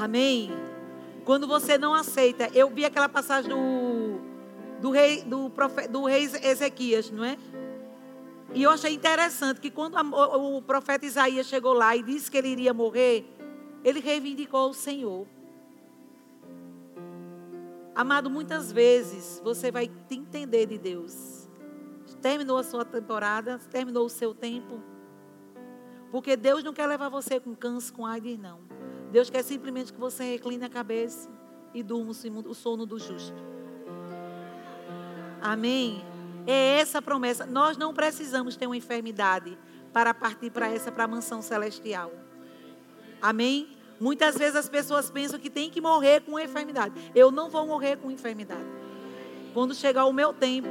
Amém? 0.00 0.50
Quando 1.22 1.46
você 1.46 1.76
não 1.76 1.92
aceita, 1.92 2.48
eu 2.54 2.70
vi 2.70 2.86
aquela 2.86 3.10
passagem 3.10 3.50
do, 3.50 4.18
do, 4.80 4.90
rei, 4.90 5.22
do, 5.22 5.50
profe, 5.50 5.86
do 5.86 6.06
rei 6.06 6.24
Ezequias, 6.42 7.10
não 7.10 7.22
é? 7.22 7.36
E 8.54 8.62
eu 8.62 8.70
achei 8.70 8.94
interessante 8.94 9.60
que 9.60 9.70
quando 9.70 9.98
a, 9.98 10.00
o, 10.00 10.62
profeta 10.62 11.04
Isaías 11.04 11.46
chegou 11.46 11.74
lá 11.74 11.94
e 11.94 12.02
disse 12.02 12.30
que 12.30 12.38
ele 12.38 12.48
iria 12.48 12.72
morrer, 12.72 13.26
ele 13.84 14.00
reivindicou 14.00 14.70
o 14.70 14.74
Senhor. 14.74 15.26
Amado, 17.94 18.30
muitas 18.30 18.72
vezes 18.72 19.42
você 19.44 19.70
vai 19.70 19.88
te 20.08 20.14
entender 20.14 20.64
de 20.64 20.78
Deus. 20.78 21.39
Terminou 22.20 22.58
a 22.58 22.62
sua 22.62 22.84
temporada, 22.84 23.58
terminou 23.70 24.06
o 24.06 24.10
seu 24.10 24.34
tempo. 24.34 24.82
Porque 26.10 26.36
Deus 26.36 26.62
não 26.64 26.72
quer 26.72 26.86
levar 26.86 27.08
você 27.08 27.38
com 27.38 27.54
câncer, 27.54 27.92
com 27.92 28.04
AIDS, 28.04 28.38
não. 28.38 28.60
Deus 29.10 29.30
quer 29.30 29.42
simplesmente 29.42 29.92
que 29.92 30.00
você 30.00 30.24
recline 30.24 30.64
a 30.64 30.68
cabeça 30.68 31.28
e 31.72 31.82
durma 31.82 32.10
o 32.10 32.54
sono 32.54 32.84
do 32.84 32.98
justo. 32.98 33.36
Amém? 35.40 36.04
É 36.46 36.80
essa 36.80 36.98
a 36.98 37.02
promessa. 37.02 37.46
Nós 37.46 37.76
não 37.76 37.94
precisamos 37.94 38.56
ter 38.56 38.66
uma 38.66 38.76
enfermidade 38.76 39.58
para 39.92 40.12
partir 40.12 40.50
para 40.50 40.68
essa 40.68 40.92
para 40.92 41.04
a 41.04 41.08
mansão 41.08 41.40
celestial. 41.42 42.12
Amém? 43.20 43.76
Muitas 44.00 44.36
vezes 44.36 44.56
as 44.56 44.68
pessoas 44.68 45.10
pensam 45.10 45.38
que 45.38 45.50
tem 45.50 45.70
que 45.70 45.80
morrer 45.80 46.22
com 46.22 46.38
enfermidade. 46.38 46.94
Eu 47.14 47.30
não 47.30 47.50
vou 47.50 47.66
morrer 47.66 47.96
com 47.96 48.10
enfermidade. 48.10 48.66
Quando 49.52 49.74
chegar 49.74 50.06
o 50.06 50.12
meu 50.12 50.32
tempo, 50.32 50.68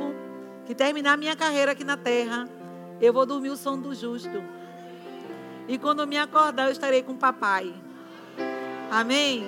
que 0.69 0.75
terminar 0.75 1.17
minha 1.17 1.35
carreira 1.35 1.71
aqui 1.71 1.83
na 1.83 1.97
terra, 1.97 2.47
eu 3.01 3.11
vou 3.11 3.25
dormir 3.25 3.49
o 3.49 3.57
sono 3.57 3.81
do 3.81 3.95
justo. 3.95 4.43
E 5.67 5.79
quando 5.79 6.05
me 6.05 6.15
acordar, 6.15 6.67
eu 6.67 6.71
estarei 6.71 7.01
com 7.01 7.13
o 7.13 7.17
papai. 7.17 7.73
Amém? 8.91 9.43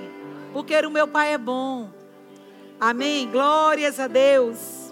Porque 0.51 0.75
o 0.79 0.89
meu 0.89 1.07
pai 1.07 1.34
é 1.34 1.38
bom. 1.38 1.91
Amém? 2.79 3.29
Glórias 3.29 3.99
a 3.99 4.07
Deus. 4.07 4.91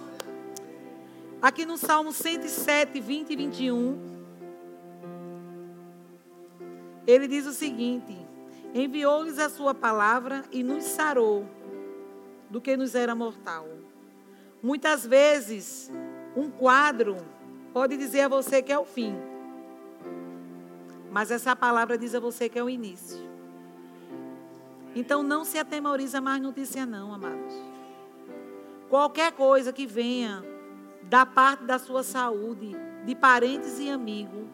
Aqui 1.41 1.65
no 1.65 1.77
Salmo 1.77 2.13
107, 2.13 2.99
20 2.99 3.31
e 3.31 3.35
21, 3.35 3.99
ele 7.07 7.27
diz 7.27 7.47
o 7.47 7.53
seguinte: 7.53 8.15
Enviou-lhes 8.75 9.39
a 9.39 9.49
sua 9.49 9.73
palavra 9.73 10.45
e 10.51 10.61
nos 10.61 10.83
sarou 10.83 11.49
do 12.51 12.61
que 12.61 12.77
nos 12.77 12.93
era 12.93 13.15
mortal. 13.15 13.67
Muitas 14.61 15.07
vezes, 15.07 15.89
um 16.35 16.49
quadro 16.49 17.17
pode 17.73 17.97
dizer 17.97 18.21
a 18.21 18.27
você 18.27 18.61
que 18.61 18.71
é 18.71 18.79
o 18.79 18.85
fim, 18.85 19.15
mas 21.11 21.31
essa 21.31 21.55
palavra 21.55 21.97
diz 21.97 22.13
a 22.13 22.19
você 22.19 22.47
que 22.47 22.59
é 22.59 22.63
o 22.63 22.69
início. 22.69 23.29
Então 24.95 25.23
não 25.23 25.43
se 25.43 25.57
atemoriza 25.57 26.19
mais 26.19 26.41
notícia 26.41 26.85
não, 26.85 27.13
amados. 27.13 27.53
Qualquer 28.89 29.31
coisa 29.31 29.71
que 29.71 29.85
venha 29.85 30.43
da 31.03 31.25
parte 31.25 31.63
da 31.63 31.77
sua 31.79 32.03
saúde, 32.03 32.75
de 33.05 33.15
parentes 33.15 33.79
e 33.79 33.89
amigos, 33.89 34.47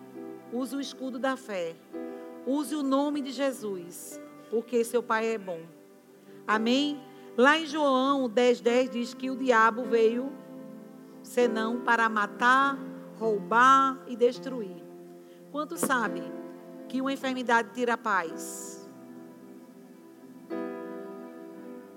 use 0.52 0.76
o 0.76 0.82
escudo 0.82 1.18
da 1.18 1.36
fé. 1.36 1.76
Use 2.46 2.76
o 2.76 2.84
nome 2.84 3.22
de 3.22 3.32
Jesus, 3.32 4.20
porque 4.50 4.84
seu 4.84 5.02
Pai 5.02 5.28
é 5.34 5.38
bom. 5.38 5.60
Amém? 6.48 7.02
Lá 7.38 7.58
em 7.58 7.66
João 7.66 8.30
10, 8.30 8.62
10 8.62 8.90
diz 8.90 9.14
que 9.14 9.30
o 9.30 9.36
diabo 9.36 9.84
veio 9.84 10.32
senão 11.26 11.82
para 11.82 12.08
matar, 12.08 12.78
roubar 13.20 14.00
e 14.08 14.16
destruir. 14.16 14.84
Quantos 15.52 15.82
sabem 15.82 16.24
que 16.88 17.02
uma 17.02 17.12
enfermidade 17.12 17.70
tira 17.74 17.94
a 17.94 17.98
paz? 17.98 18.88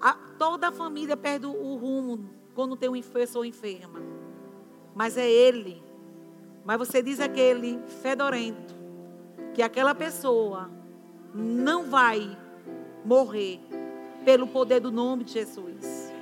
A, 0.00 0.14
toda 0.38 0.68
a 0.68 0.72
família 0.72 1.16
perde 1.16 1.46
o 1.46 1.76
rumo 1.76 2.30
quando 2.54 2.76
tem 2.76 2.88
uma 2.88 3.02
pessoa 3.02 3.46
enferma. 3.46 4.00
Mas 4.94 5.16
é 5.16 5.28
ele. 5.28 5.82
Mas 6.64 6.78
você 6.78 7.02
diz 7.02 7.20
aquele 7.20 7.78
fedorento 8.02 8.74
que 9.54 9.62
aquela 9.62 9.94
pessoa 9.94 10.70
não 11.34 11.84
vai 11.84 12.36
morrer 13.04 13.60
pelo 14.24 14.46
poder 14.46 14.80
do 14.80 14.90
nome 14.90 15.24
de 15.24 15.32
Jesus. 15.32 16.12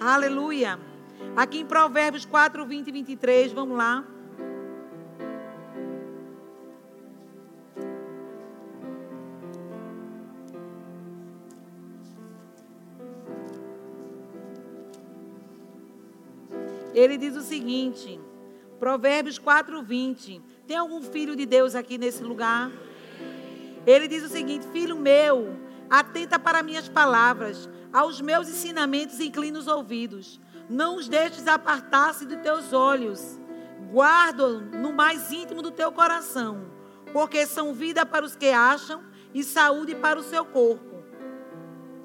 Aleluia. 0.00 0.87
Aqui 1.36 1.60
em 1.60 1.66
Provérbios 1.66 2.24
4, 2.24 2.64
20 2.66 2.88
e 2.88 2.92
23, 2.92 3.52
vamos 3.52 3.76
lá. 3.76 4.04
Ele 16.94 17.16
diz 17.16 17.36
o 17.36 17.42
seguinte, 17.42 18.20
Provérbios 18.78 19.38
4, 19.38 19.82
20. 19.82 20.42
Tem 20.66 20.76
algum 20.76 21.00
filho 21.00 21.36
de 21.36 21.46
Deus 21.46 21.74
aqui 21.74 21.96
nesse 21.96 22.24
lugar? 22.24 22.72
Ele 23.86 24.08
diz 24.08 24.24
o 24.24 24.28
seguinte: 24.28 24.66
Filho 24.72 24.98
meu, 24.98 25.56
atenta 25.88 26.38
para 26.38 26.62
minhas 26.62 26.88
palavras, 26.88 27.68
aos 27.92 28.20
meus 28.20 28.48
ensinamentos 28.48 29.20
inclina 29.20 29.58
os 29.58 29.68
ouvidos. 29.68 30.40
Não 30.68 30.96
os 30.96 31.08
deixes 31.08 31.46
apartar-se 31.46 32.26
de 32.26 32.36
teus 32.38 32.72
olhos. 32.72 33.38
Guarda 33.90 34.48
no 34.48 34.92
mais 34.92 35.32
íntimo 35.32 35.62
do 35.62 35.70
teu 35.70 35.90
coração, 35.90 36.70
porque 37.12 37.46
são 37.46 37.72
vida 37.72 38.04
para 38.04 38.24
os 38.24 38.36
que 38.36 38.50
acham 38.50 39.02
e 39.32 39.42
saúde 39.42 39.94
para 39.94 40.18
o 40.18 40.22
seu 40.22 40.44
corpo. 40.44 41.02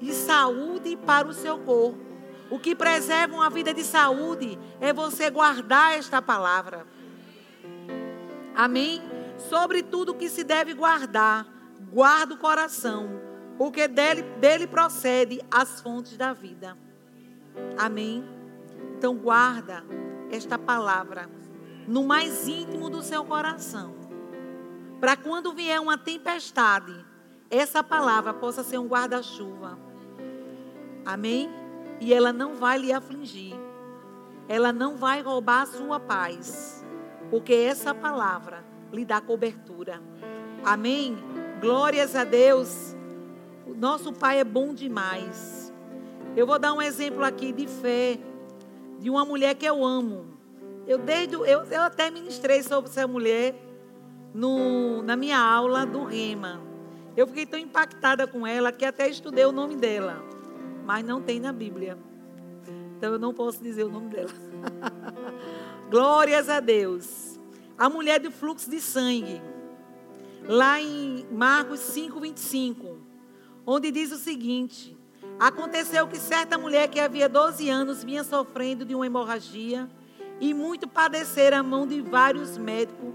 E 0.00 0.12
saúde 0.12 0.96
para 0.96 1.28
o 1.28 1.34
seu 1.34 1.58
corpo. 1.58 2.04
O 2.50 2.58
que 2.58 2.74
preserva 2.74 3.34
uma 3.34 3.50
vida 3.50 3.74
de 3.74 3.82
saúde 3.82 4.58
é 4.80 4.92
você 4.92 5.30
guardar 5.30 5.98
esta 5.98 6.22
palavra. 6.22 6.86
Amém? 8.54 9.02
Sobre 9.36 9.82
tudo 9.82 10.14
que 10.14 10.28
se 10.28 10.44
deve 10.44 10.74
guardar, 10.74 11.46
guarda 11.92 12.34
o 12.34 12.38
coração, 12.38 13.20
porque 13.58 13.88
dele, 13.88 14.22
dele 14.38 14.66
procede 14.66 15.40
as 15.50 15.80
fontes 15.80 16.16
da 16.16 16.32
vida. 16.32 16.76
Amém? 17.76 18.33
Então 19.04 19.16
guarda 19.18 19.84
esta 20.30 20.58
palavra 20.58 21.28
no 21.86 22.04
mais 22.04 22.48
íntimo 22.48 22.88
do 22.88 23.02
seu 23.02 23.22
coração. 23.22 23.94
Para 24.98 25.14
quando 25.14 25.52
vier 25.52 25.78
uma 25.78 25.98
tempestade, 25.98 27.04
essa 27.50 27.84
palavra 27.84 28.32
possa 28.32 28.64
ser 28.64 28.78
um 28.78 28.86
guarda-chuva. 28.86 29.78
Amém? 31.04 31.50
E 32.00 32.14
ela 32.14 32.32
não 32.32 32.54
vai 32.54 32.78
lhe 32.78 32.94
afligir. 32.94 33.54
Ela 34.48 34.72
não 34.72 34.96
vai 34.96 35.20
roubar 35.20 35.64
a 35.64 35.66
sua 35.66 36.00
paz 36.00 36.82
porque 37.28 37.52
essa 37.52 37.94
palavra 37.94 38.64
lhe 38.90 39.04
dá 39.04 39.20
cobertura. 39.20 40.00
Amém? 40.64 41.14
Glórias 41.60 42.16
a 42.16 42.24
Deus. 42.24 42.96
O 43.66 43.74
nosso 43.74 44.14
Pai 44.14 44.40
é 44.40 44.44
bom 44.44 44.72
demais. 44.72 45.70
Eu 46.34 46.46
vou 46.46 46.58
dar 46.58 46.72
um 46.72 46.80
exemplo 46.80 47.22
aqui 47.22 47.52
de 47.52 47.66
fé 47.68 48.18
de 48.98 49.10
uma 49.10 49.24
mulher 49.24 49.54
que 49.54 49.66
eu 49.66 49.84
amo. 49.84 50.26
Eu 50.86 50.98
desde 50.98 51.34
eu, 51.34 51.42
eu 51.44 51.82
até 51.82 52.10
ministrei 52.10 52.62
sobre 52.62 52.90
essa 52.90 53.06
mulher 53.06 53.54
no, 54.34 55.02
na 55.02 55.16
minha 55.16 55.38
aula 55.38 55.86
do 55.86 56.04
Rema. 56.04 56.60
Eu 57.16 57.26
fiquei 57.26 57.46
tão 57.46 57.58
impactada 57.58 58.26
com 58.26 58.46
ela 58.46 58.72
que 58.72 58.84
até 58.84 59.08
estudei 59.08 59.44
o 59.44 59.52
nome 59.52 59.76
dela, 59.76 60.22
mas 60.84 61.04
não 61.04 61.22
tem 61.22 61.38
na 61.38 61.52
Bíblia. 61.52 61.96
Então 62.96 63.12
eu 63.12 63.18
não 63.18 63.32
posso 63.32 63.62
dizer 63.62 63.84
o 63.84 63.88
nome 63.88 64.08
dela. 64.08 64.30
Glórias 65.90 66.48
a 66.48 66.58
Deus. 66.58 67.38
A 67.78 67.88
mulher 67.88 68.18
do 68.18 68.30
fluxo 68.30 68.68
de 68.68 68.80
sangue. 68.80 69.40
Lá 70.46 70.80
em 70.80 71.26
Marcos 71.30 71.80
5, 71.80 72.20
25. 72.20 72.98
Onde 73.66 73.90
diz 73.90 74.10
o 74.12 74.16
seguinte: 74.16 74.96
Aconteceu 75.38 76.06
que 76.06 76.18
certa 76.18 76.56
mulher 76.56 76.88
que 76.88 77.00
havia 77.00 77.28
12 77.28 77.68
anos 77.68 78.04
vinha 78.04 78.22
sofrendo 78.22 78.84
de 78.84 78.94
uma 78.94 79.06
hemorragia 79.06 79.88
e 80.40 80.54
muito 80.54 80.86
padecer 80.88 81.52
a 81.52 81.62
mão 81.62 81.86
de 81.86 82.00
vários 82.00 82.56
médicos, 82.56 83.12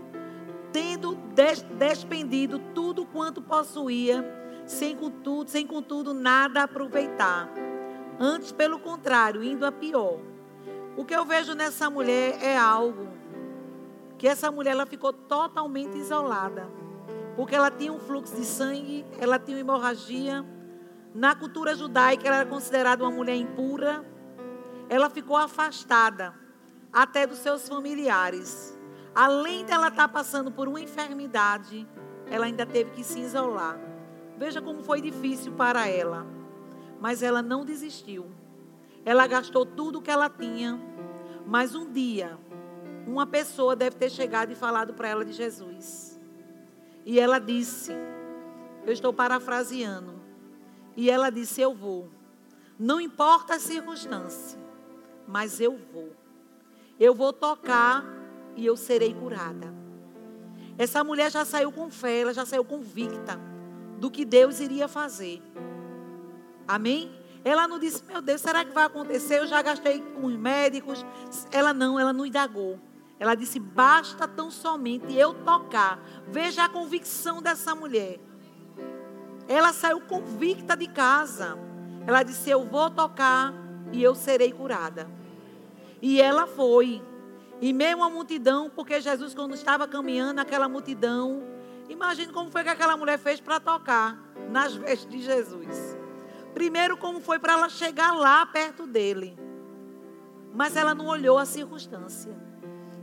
tendo 0.71 1.15
des 1.34 1.62
despendido 1.62 2.60
tudo 2.73 3.05
quanto 3.05 3.41
possuía, 3.41 4.23
sem 4.65 4.95
contudo, 4.95 5.49
sem 5.49 5.65
contudo 5.65 6.13
nada 6.13 6.63
aproveitar. 6.63 7.49
Antes, 8.19 8.51
pelo 8.51 8.79
contrário, 8.79 9.43
indo 9.43 9.65
a 9.65 9.71
pior. 9.71 10.19
O 10.97 11.05
que 11.05 11.15
eu 11.15 11.25
vejo 11.25 11.53
nessa 11.53 11.89
mulher 11.89 12.38
é 12.43 12.58
algo 12.58 13.08
que 14.17 14.27
essa 14.27 14.51
mulher 14.51 14.71
ela 14.71 14.86
ficou 14.86 15.13
totalmente 15.13 15.97
isolada. 15.97 16.69
Porque 17.38 17.55
ela 17.55 17.71
tinha 17.71 17.93
um 17.93 17.99
fluxo 17.99 18.36
de 18.36 18.43
sangue, 18.43 19.05
ela 19.17 19.39
tinha 19.39 19.55
uma 19.55 19.62
hemorragia. 19.62 20.45
Na 21.13 21.36
cultura 21.36 21.76
judaica, 21.76 22.28
ela 22.28 22.38
era 22.38 22.45
considerada 22.45 23.04
uma 23.04 23.12
mulher 23.12 23.36
impura. 23.36 24.06
Ela 24.88 25.10
ficou 25.10 25.36
afastada 25.36 26.34
até 26.93 27.26
dos 27.26 27.39
seus 27.39 27.67
familiares. 27.67 28.78
Além 29.13 29.65
dela 29.65 29.88
estar 29.88 30.08
passando 30.08 30.52
por 30.52 30.67
uma 30.67 30.80
enfermidade, 30.80 31.88
ela 32.28 32.45
ainda 32.45 32.65
teve 32.65 32.91
que 32.91 33.04
se 33.04 33.19
isolar. 33.19 33.80
Veja 34.38 34.62
como 34.62 34.84
foi 34.84 35.02
difícil 35.02 35.52
para 35.54 35.88
ela. 35.88 36.26
Mas 37.00 37.24
ela 37.24 37.41
não 37.41 37.65
desistiu. 37.65 38.28
Ela 39.04 39.26
gastou 39.26 39.65
tudo 39.65 40.00
o 40.00 40.02
que 40.02 40.12
ela 40.12 40.30
tinha. 40.30 40.80
Mas 41.45 41.74
um 41.74 41.91
dia, 41.91 42.38
uma 43.08 43.26
pessoa 43.26 43.76
deve 43.76 43.95
ter 43.95 44.10
chegado 44.10 44.52
e 44.52 44.56
falado 44.56 44.93
para 44.93 45.08
ela 45.08 45.26
de 45.26 45.34
Jesus. 45.34 46.19
E 47.06 47.19
ela 47.19 47.39
disse: 47.39 47.91
Eu 48.86 48.93
estou 48.93 49.12
parafraseando. 49.12 50.18
E 51.00 51.10
ela 51.10 51.30
disse: 51.30 51.62
Eu 51.62 51.74
vou. 51.74 52.10
Não 52.78 53.00
importa 53.00 53.56
a 53.56 53.60
circunstância, 53.60 54.60
mas 55.26 55.62
eu 55.62 55.80
vou. 55.94 56.12
Eu 57.00 57.16
vou 57.16 57.32
tocar 57.32 58.04
e 58.54 58.66
eu 58.66 58.76
serei 58.76 59.14
curada. 59.14 59.74
Essa 60.78 61.02
mulher 61.02 61.32
já 61.32 61.46
saiu 61.46 61.72
com 61.72 61.90
fé, 61.90 62.20
ela 62.20 62.34
já 62.34 62.46
saiu 62.46 62.66
convicta 62.66 63.40
do 63.98 64.12
que 64.12 64.26
Deus 64.26 64.60
iria 64.60 64.90
fazer. 64.90 65.42
Amém? 66.68 67.10
Ela 67.46 67.66
não 67.66 67.80
disse, 67.80 68.04
meu 68.04 68.22
Deus, 68.22 68.42
será 68.42 68.66
que 68.66 68.74
vai 68.74 68.84
acontecer? 68.84 69.40
Eu 69.40 69.48
já 69.48 69.62
gastei 69.62 70.02
com 70.02 70.26
os 70.26 70.36
médicos. 70.36 71.06
Ela 71.50 71.74
não, 71.74 71.98
ela 71.98 72.12
não 72.12 72.26
indagou. 72.26 72.78
Ela 73.18 73.36
disse: 73.36 73.58
basta 73.58 74.28
tão 74.28 74.52
somente 74.52 75.14
eu 75.16 75.34
tocar. 75.46 75.98
Veja 76.28 76.66
a 76.66 76.70
convicção 76.70 77.42
dessa 77.42 77.74
mulher. 77.74 78.20
Ela 79.50 79.74
saiu 79.74 80.00
convicta 80.00 80.78
de 80.78 80.86
casa. 80.86 81.58
Ela 82.06 82.22
disse: 82.22 82.52
Eu 82.52 82.64
vou 82.64 82.92
tocar 82.92 83.52
e 83.92 84.04
eu 84.04 84.14
serei 84.14 84.52
curada. 84.52 85.10
E 86.00 86.22
ela 86.22 86.46
foi. 86.46 87.02
E 87.60 87.74
meio 87.74 88.04
a 88.04 88.10
multidão, 88.10 88.70
porque 88.70 89.02
Jesus, 89.02 89.34
quando 89.34 89.56
estava 89.56 89.88
caminhando, 89.88 90.40
aquela 90.40 90.70
multidão. 90.70 91.44
Imagine 91.90 92.32
como 92.32 92.52
foi 92.52 92.64
que 92.64 92.70
aquela 92.70 92.96
mulher 92.96 93.18
fez 93.18 93.42
para 93.42 93.60
tocar 93.60 94.16
nas 94.52 94.76
vestes 94.76 95.10
de 95.10 95.20
Jesus. 95.20 95.98
Primeiro, 96.54 96.96
como 96.96 97.20
foi 97.20 97.40
para 97.40 97.54
ela 97.54 97.70
chegar 97.70 98.14
lá 98.14 98.46
perto 98.46 98.86
dele. 98.86 99.36
Mas 100.54 100.76
ela 100.76 100.94
não 100.94 101.08
olhou 101.08 101.40
a 101.40 101.46
circunstância. 101.46 102.32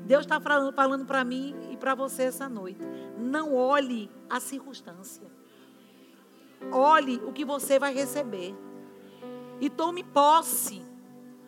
Deus 0.05 0.21
está 0.21 0.39
falando, 0.39 0.73
falando 0.73 1.05
para 1.05 1.25
mim 1.25 1.57
e 1.71 1.77
para 1.77 1.97
você 1.97 2.23
essa 2.23 2.49
noite. 2.49 2.81
Não 3.19 3.53
olhe 3.53 4.09
a 4.31 4.39
circunstância. 4.39 5.36
Olhe 6.71 7.21
o 7.25 7.33
que 7.33 7.45
você 7.45 7.79
vai 7.79 7.95
receber. 7.95 8.55
E 9.61 9.71
tome 9.71 10.03
posse 10.03 10.83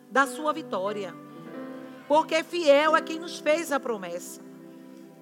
da 0.09 0.25
sua 0.25 0.53
vitória. 0.53 1.13
Porque 2.07 2.43
fiel 2.43 2.95
é 2.95 3.01
quem 3.01 3.19
nos 3.19 3.39
fez 3.39 3.71
a 3.71 3.79
promessa. 3.79 4.41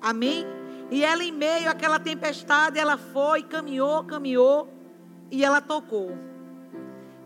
Amém? 0.02 0.46
E 0.90 1.04
ela, 1.04 1.24
em 1.24 1.32
meio 1.32 1.70
àquela 1.70 2.00
tempestade, 2.00 2.80
ela 2.80 2.98
foi, 2.98 3.44
caminhou, 3.44 4.04
caminhou 4.06 4.70
e 5.30 5.44
ela 5.44 5.60
tocou. 5.60 6.18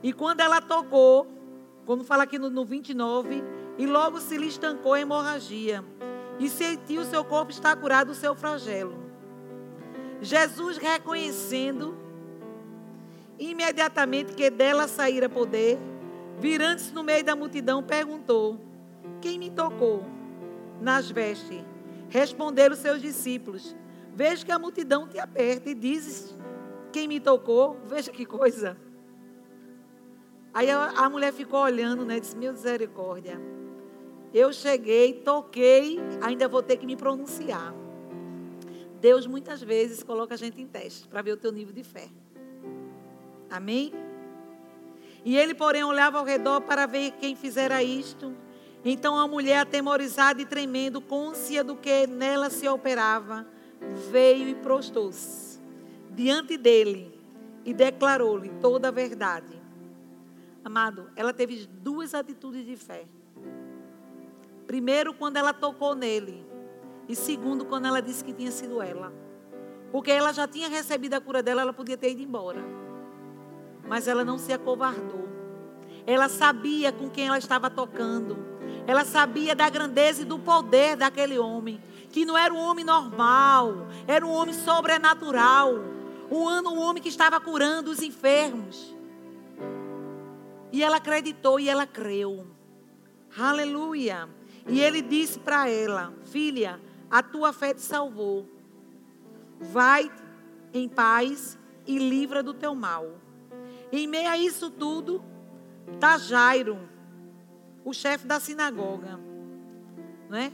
E 0.01 0.11
quando 0.11 0.39
ela 0.39 0.59
tocou, 0.61 1.27
como 1.85 2.03
fala 2.03 2.23
aqui 2.23 2.39
no, 2.39 2.49
no 2.49 2.65
29, 2.65 3.43
e 3.77 3.85
logo 3.85 4.19
se 4.19 4.35
lhe 4.37 4.47
estancou 4.47 4.93
a 4.93 4.99
hemorragia, 4.99 5.83
e 6.39 6.49
sentiu 6.49 7.01
o 7.01 7.05
seu 7.05 7.23
corpo 7.23 7.51
estar 7.51 7.75
curado 7.75 8.07
do 8.07 8.15
seu 8.15 8.33
flagelo. 8.33 8.95
Jesus, 10.21 10.77
reconhecendo 10.77 11.95
imediatamente 13.49 14.33
que 14.33 14.49
dela 14.49 14.87
saíra 14.87 15.27
poder, 15.27 15.79
virando-se 16.37 16.93
no 16.93 17.03
meio 17.03 17.23
da 17.23 17.35
multidão, 17.35 17.81
perguntou: 17.81 18.59
Quem 19.19 19.39
me 19.39 19.49
tocou? 19.49 20.05
Nas 20.79 21.09
vestes. 21.09 21.63
Responderam 22.09 22.75
seus 22.75 23.01
discípulos: 23.01 23.75
Veja 24.13 24.45
que 24.45 24.51
a 24.51 24.59
multidão 24.59 25.07
te 25.07 25.17
aperta 25.17 25.69
e 25.69 25.75
dizes: 25.75 26.37
Quem 26.91 27.07
me 27.07 27.19
tocou? 27.19 27.79
Veja 27.85 28.11
que 28.11 28.25
coisa. 28.25 28.77
Aí 30.53 30.69
a, 30.69 30.89
a 30.89 31.09
mulher 31.09 31.33
ficou 31.33 31.61
olhando, 31.61 32.05
né? 32.05 32.19
Disse: 32.19 32.37
Meu 32.37 32.51
misericórdia. 32.51 33.41
Eu 34.33 34.53
cheguei, 34.53 35.13
toquei, 35.13 35.99
ainda 36.21 36.47
vou 36.47 36.63
ter 36.63 36.77
que 36.77 36.85
me 36.85 36.95
pronunciar. 36.95 37.73
Deus 39.01 39.25
muitas 39.27 39.61
vezes 39.61 40.03
coloca 40.03 40.35
a 40.35 40.37
gente 40.37 40.61
em 40.61 40.67
teste 40.67 41.07
para 41.07 41.21
ver 41.21 41.33
o 41.33 41.37
teu 41.37 41.51
nível 41.51 41.73
de 41.73 41.83
fé. 41.83 42.07
Amém? 43.51 43.93
E 45.25 45.37
ele, 45.37 45.53
porém, 45.53 45.83
olhava 45.83 46.17
ao 46.17 46.25
redor 46.25 46.61
para 46.61 46.85
ver 46.85 47.11
quem 47.19 47.35
fizera 47.35 47.83
isto. 47.83 48.33
Então 48.83 49.19
a 49.19 49.27
mulher, 49.27 49.59
atemorizada 49.59 50.41
e 50.41 50.45
tremendo, 50.45 51.01
côncia 51.01 51.63
do 51.63 51.75
que 51.75 52.07
nela 52.07 52.49
se 52.49 52.67
operava, 52.67 53.45
veio 54.09 54.47
e 54.47 54.55
prostou-se 54.55 55.59
diante 56.09 56.57
dele 56.57 57.13
e 57.63 57.73
declarou-lhe 57.73 58.49
toda 58.61 58.87
a 58.87 58.91
verdade. 58.91 59.61
Amado, 60.63 61.11
ela 61.15 61.33
teve 61.33 61.67
duas 61.67 62.15
atitudes 62.15 62.65
de 62.65 62.75
fé. 62.75 63.05
Primeiro, 64.65 65.13
quando 65.13 65.37
ela 65.37 65.53
tocou 65.53 65.93
nele. 65.93 66.45
E 67.07 67.15
segundo, 67.15 67.65
quando 67.65 67.85
ela 67.85 68.01
disse 68.01 68.23
que 68.23 68.33
tinha 68.33 68.51
sido 68.51 68.81
ela. 68.81 69.11
Porque 69.91 70.11
ela 70.11 70.31
já 70.31 70.47
tinha 70.47 70.69
recebido 70.69 71.15
a 71.15 71.21
cura 71.21 71.43
dela, 71.43 71.61
ela 71.61 71.73
podia 71.73 71.97
ter 71.97 72.11
ido 72.11 72.21
embora 72.21 72.63
mas 73.87 74.07
ela 74.07 74.23
não 74.23 74.37
se 74.37 74.53
acovardou. 74.53 75.27
Ela 76.05 76.29
sabia 76.29 76.91
com 76.91 77.09
quem 77.09 77.27
ela 77.27 77.37
estava 77.37 77.69
tocando. 77.69 78.37
Ela 78.87 79.05
sabia 79.05 79.55
da 79.55 79.69
grandeza 79.69 80.23
e 80.23 80.25
do 80.25 80.39
poder 80.39 80.95
daquele 80.95 81.37
homem. 81.37 81.81
Que 82.09 82.25
não 82.25 82.37
era 82.37 82.53
um 82.53 82.57
homem 82.57 82.83
normal, 82.83 83.87
era 84.07 84.25
um 84.25 84.31
homem 84.31 84.53
sobrenatural. 84.53 85.75
Um, 86.29 86.79
homem 86.79 87.03
que 87.03 87.09
estava 87.09 87.39
curando 87.39 87.91
os 87.91 88.01
enfermos. 88.01 88.95
E 90.71 90.81
ela 90.81 90.97
acreditou 90.97 91.59
e 91.59 91.69
ela 91.69 91.85
creu. 91.85 92.47
Aleluia. 93.37 94.29
E 94.67 94.79
ele 94.79 95.01
disse 95.01 95.39
para 95.39 95.69
ela: 95.69 96.13
Filha, 96.25 96.79
a 97.09 97.21
tua 97.21 97.51
fé 97.51 97.73
te 97.73 97.81
salvou. 97.81 98.47
Vai 99.59 100.09
em 100.73 100.87
paz 100.87 101.57
e 101.85 101.97
livra 101.97 102.41
do 102.41 102.53
teu 102.53 102.73
mal. 102.73 103.20
Em 103.91 104.07
meio 104.07 104.29
a 104.29 104.37
isso 104.37 104.69
tudo, 104.69 105.23
está 105.93 106.17
Jairo, 106.17 106.79
o 107.83 107.93
chefe 107.93 108.25
da 108.25 108.39
sinagoga. 108.39 109.19
Né? 110.29 110.53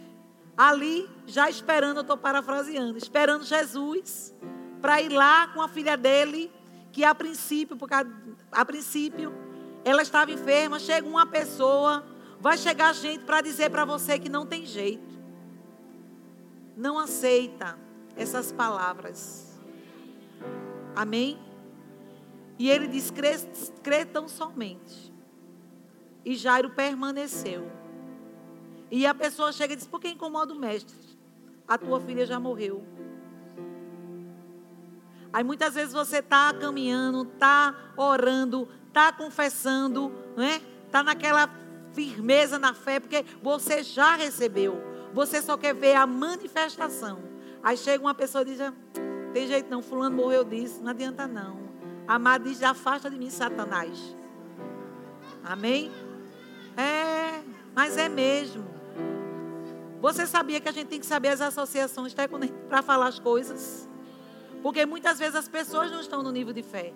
Ali, 0.56 1.08
já 1.28 1.50
esperando, 1.50 1.98
eu 1.98 2.02
estou 2.02 2.18
parafraseando, 2.18 2.98
esperando 2.98 3.44
Jesus 3.44 4.34
para 4.82 5.02
ir 5.02 5.10
lá 5.10 5.48
com 5.50 5.62
a 5.62 5.68
filha 5.68 5.96
dele, 5.96 6.52
que 6.92 7.04
a 7.04 7.14
princípio, 7.14 7.78
porque 7.78 7.94
a, 7.94 8.06
a 8.52 8.66
princípio 8.66 9.34
ela 9.86 10.02
estava 10.02 10.32
enferma, 10.32 10.80
chega 10.80 11.08
uma 11.08 11.26
pessoa, 11.26 12.04
vai 12.40 12.58
chegar 12.58 12.94
gente 12.94 13.24
para 13.24 13.42
dizer 13.42 13.70
para 13.70 13.86
você 13.86 14.18
que 14.18 14.30
não 14.30 14.46
tem 14.46 14.66
jeito. 14.66 15.16
Não 16.76 16.98
aceita 16.98 17.78
essas 18.16 18.52
palavras. 18.52 19.60
Amém? 20.96 21.47
E 22.60 22.70
ele 22.70 22.88
diz: 22.88 23.12
crê, 23.12 23.38
crê 23.84 24.06
tão 24.06 24.28
somente. 24.28 25.14
E 26.26 26.36
Jairo 26.36 26.72
permaneceu. 26.72 27.72
E 28.90 29.06
a 29.06 29.14
pessoa 29.14 29.52
chega 29.52 29.74
e 29.74 29.76
diz: 29.76 29.88
Por 29.88 30.00
que 30.00 30.10
incomoda 30.10 30.54
o 30.54 30.60
mestre? 30.60 30.96
A 31.68 31.78
tua 31.78 32.00
filha 32.00 32.26
já 32.26 32.40
morreu. 32.40 32.84
Aí 35.32 35.44
muitas 35.44 35.74
vezes 35.76 35.94
você 35.94 36.18
está 36.18 36.54
caminhando, 36.54 37.24
está 37.24 37.76
orando, 37.96 38.68
está 38.88 39.12
confessando, 39.12 40.12
né? 40.36 40.62
Está 40.86 41.04
naquela 41.04 41.50
firmeza 41.94 42.58
na 42.58 42.74
fé, 42.74 43.00
porque 43.00 43.26
você 43.42 43.84
já 43.84 44.16
recebeu. 44.16 44.82
Você 45.14 45.42
só 45.42 45.58
quer 45.58 45.74
ver 45.74 45.96
a 45.96 46.08
manifestação. 46.08 47.20
Aí 47.62 47.76
chega 47.78 48.04
uma 48.04 48.16
pessoa 48.16 48.42
e 48.44 48.46
diz: 48.46 48.62
ah, 48.62 48.74
Tem 49.34 49.48
jeito 49.48 49.70
não, 49.70 49.82
fulano 49.82 50.16
morreu 50.16 50.44
disso, 50.44 50.82
não 50.82 50.92
adianta 50.92 51.28
não. 51.28 51.67
Amado 52.08 52.46
diz: 52.46 52.64
afasta 52.64 53.10
de 53.10 53.18
mim, 53.18 53.30
Satanás. 53.30 54.16
Amém? 55.44 55.92
É, 56.78 57.42
mas 57.76 57.98
é 57.98 58.08
mesmo. 58.08 58.66
Você 60.00 60.26
sabia 60.26 60.62
que 60.62 60.70
a 60.70 60.72
gente 60.72 60.88
tem 60.88 61.00
que 61.00 61.06
saber 61.06 61.30
as 61.30 61.42
associações 61.42 62.16
para 62.70 62.82
falar 62.82 63.08
as 63.08 63.20
coisas? 63.20 63.90
Porque 64.62 64.86
muitas 64.86 65.18
vezes 65.20 65.36
as 65.36 65.48
pessoas 65.48 65.92
não 65.92 66.00
estão 66.00 66.22
no 66.22 66.32
nível 66.32 66.54
de 66.54 66.62
fé. 66.62 66.94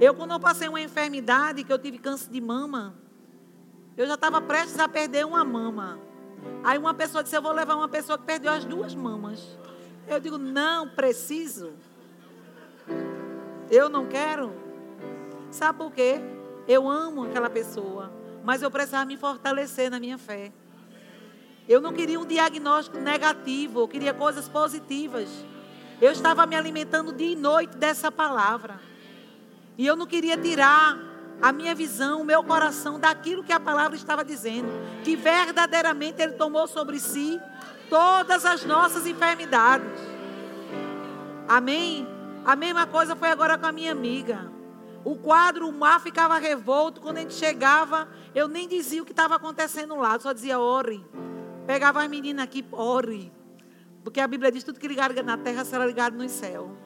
Eu, 0.00 0.14
quando 0.14 0.32
eu 0.32 0.40
passei 0.40 0.68
uma 0.68 0.80
enfermidade, 0.80 1.64
que 1.64 1.72
eu 1.72 1.78
tive 1.78 1.98
câncer 1.98 2.30
de 2.30 2.40
mama, 2.40 2.94
eu 3.96 4.06
já 4.06 4.14
estava 4.14 4.40
prestes 4.40 4.78
a 4.78 4.88
perder 4.88 5.26
uma 5.26 5.44
mama. 5.44 5.98
Aí 6.64 6.78
uma 6.78 6.94
pessoa 6.94 7.22
disse: 7.22 7.36
Eu 7.36 7.42
vou 7.42 7.52
levar 7.52 7.76
uma 7.76 7.88
pessoa 7.88 8.18
que 8.18 8.24
perdeu 8.24 8.50
as 8.50 8.64
duas 8.64 8.94
mamas. 8.94 9.58
Eu 10.08 10.18
digo: 10.18 10.38
Não, 10.38 10.88
preciso. 10.88 11.74
Eu 13.72 13.88
não 13.88 14.06
quero. 14.06 14.52
Sabe 15.50 15.78
por 15.78 15.90
quê? 15.90 16.20
Eu 16.68 16.86
amo 16.86 17.24
aquela 17.24 17.48
pessoa, 17.48 18.12
mas 18.44 18.60
eu 18.60 18.70
precisava 18.70 19.06
me 19.06 19.16
fortalecer 19.16 19.90
na 19.90 19.98
minha 19.98 20.18
fé. 20.18 20.52
Eu 21.66 21.80
não 21.80 21.94
queria 21.94 22.20
um 22.20 22.26
diagnóstico 22.26 22.98
negativo, 22.98 23.80
eu 23.80 23.88
queria 23.88 24.12
coisas 24.12 24.46
positivas. 24.46 25.30
Eu 26.02 26.12
estava 26.12 26.44
me 26.44 26.54
alimentando 26.54 27.14
dia 27.14 27.32
e 27.32 27.36
noite 27.36 27.74
dessa 27.78 28.12
palavra. 28.12 28.78
E 29.78 29.86
eu 29.86 29.96
não 29.96 30.06
queria 30.06 30.36
tirar 30.36 30.98
a 31.40 31.50
minha 31.50 31.74
visão, 31.74 32.20
o 32.20 32.24
meu 32.24 32.44
coração 32.44 33.00
daquilo 33.00 33.42
que 33.42 33.52
a 33.52 33.60
palavra 33.60 33.96
estava 33.96 34.22
dizendo. 34.22 34.68
Que 35.02 35.16
verdadeiramente 35.16 36.20
Ele 36.20 36.32
tomou 36.32 36.68
sobre 36.68 37.00
si 37.00 37.40
todas 37.88 38.44
as 38.44 38.66
nossas 38.66 39.06
enfermidades. 39.06 39.98
Amém? 41.48 42.06
A 42.44 42.56
mesma 42.56 42.86
coisa 42.86 43.14
foi 43.14 43.30
agora 43.30 43.56
com 43.56 43.66
a 43.66 43.72
minha 43.72 43.92
amiga. 43.92 44.50
O 45.04 45.16
quadro, 45.16 45.68
o 45.68 45.72
mar 45.72 46.00
ficava 46.00 46.38
revolto. 46.38 47.00
Quando 47.00 47.18
a 47.18 47.20
gente 47.20 47.34
chegava, 47.34 48.08
eu 48.34 48.48
nem 48.48 48.68
dizia 48.68 49.02
o 49.02 49.04
que 49.04 49.12
estava 49.12 49.36
acontecendo 49.36 49.96
lá. 49.96 50.14
Eu 50.14 50.20
só 50.20 50.32
dizia, 50.32 50.58
ore. 50.58 51.04
Pegava 51.66 52.02
as 52.02 52.08
meninas 52.08 52.44
aqui, 52.44 52.64
ore. 52.72 53.32
Porque 54.02 54.20
a 54.20 54.26
Bíblia 54.26 54.50
diz, 54.50 54.64
tudo 54.64 54.80
que 54.80 54.88
ligado 54.88 55.20
na 55.22 55.36
terra 55.36 55.64
será 55.64 55.86
ligado 55.86 56.16
no 56.16 56.28
céu. 56.28 56.76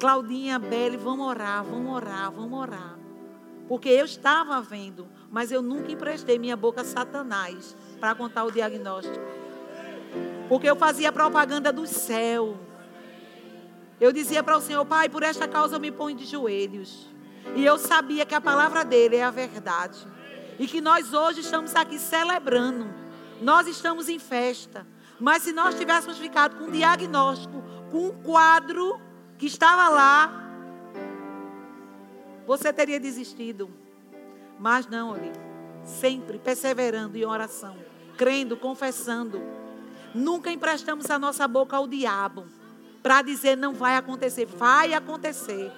Claudinha, 0.00 0.58
Belle, 0.58 0.96
vamos 0.96 1.26
orar, 1.26 1.62
vamos 1.64 1.94
orar, 1.94 2.32
vamos 2.32 2.58
orar. 2.58 2.98
Porque 3.68 3.88
eu 3.88 4.04
estava 4.04 4.60
vendo, 4.60 5.08
mas 5.30 5.50
eu 5.50 5.62
nunca 5.62 5.90
emprestei 5.90 6.38
minha 6.38 6.56
boca 6.56 6.82
a 6.82 6.84
Satanás 6.84 7.76
para 7.98 8.14
contar 8.14 8.44
o 8.44 8.50
diagnóstico. 8.50 9.24
Porque 10.48 10.68
eu 10.68 10.76
fazia 10.76 11.10
propaganda 11.10 11.72
do 11.72 11.86
céu. 11.86 12.58
Eu 14.00 14.12
dizia 14.12 14.42
para 14.42 14.56
o 14.56 14.60
Senhor, 14.60 14.84
Pai, 14.84 15.08
por 15.08 15.22
esta 15.22 15.46
causa 15.46 15.76
eu 15.76 15.80
me 15.80 15.92
ponho 15.92 16.16
de 16.16 16.24
joelhos. 16.24 17.08
E 17.54 17.64
eu 17.64 17.78
sabia 17.78 18.26
que 18.26 18.34
a 18.34 18.40
palavra 18.40 18.84
dele 18.84 19.16
é 19.16 19.24
a 19.24 19.30
verdade. 19.30 20.06
E 20.58 20.66
que 20.66 20.80
nós 20.80 21.12
hoje 21.12 21.40
estamos 21.40 21.74
aqui 21.74 21.98
celebrando. 21.98 22.92
Nós 23.40 23.66
estamos 23.66 24.08
em 24.08 24.18
festa. 24.18 24.86
Mas 25.20 25.42
se 25.42 25.52
nós 25.52 25.76
tivéssemos 25.76 26.18
ficado 26.18 26.56
com 26.56 26.64
um 26.64 26.70
diagnóstico, 26.70 27.62
com 27.90 28.08
um 28.08 28.22
quadro 28.22 29.00
que 29.38 29.46
estava 29.46 29.88
lá, 29.88 30.42
você 32.46 32.72
teria 32.72 32.98
desistido. 32.98 33.70
Mas 34.58 34.88
não, 34.88 35.10
olhe, 35.10 35.32
sempre 35.84 36.38
perseverando 36.38 37.16
em 37.16 37.24
oração, 37.24 37.76
crendo, 38.16 38.56
confessando. 38.56 39.40
Nunca 40.12 40.50
emprestamos 40.50 41.08
a 41.10 41.18
nossa 41.18 41.46
boca 41.46 41.76
ao 41.76 41.86
diabo 41.86 42.46
para 43.04 43.20
dizer 43.20 43.54
não 43.54 43.74
vai 43.74 43.96
acontecer, 43.96 44.46
vai 44.46 44.94
acontecer. 44.94 45.70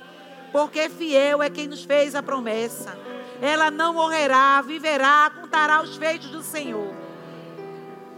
Porque 0.53 0.89
fiel 0.89 1.43
é 1.43 1.51
quem 1.51 1.67
nos 1.67 1.83
fez 1.83 2.15
a 2.15 2.23
promessa. 2.23 2.97
Ela 3.43 3.69
não 3.69 3.95
morrerá, 3.95 4.63
viverá, 4.63 5.29
contará 5.35 5.83
os 5.83 5.97
feitos 5.97 6.29
do 6.31 6.41
Senhor. 6.41 6.95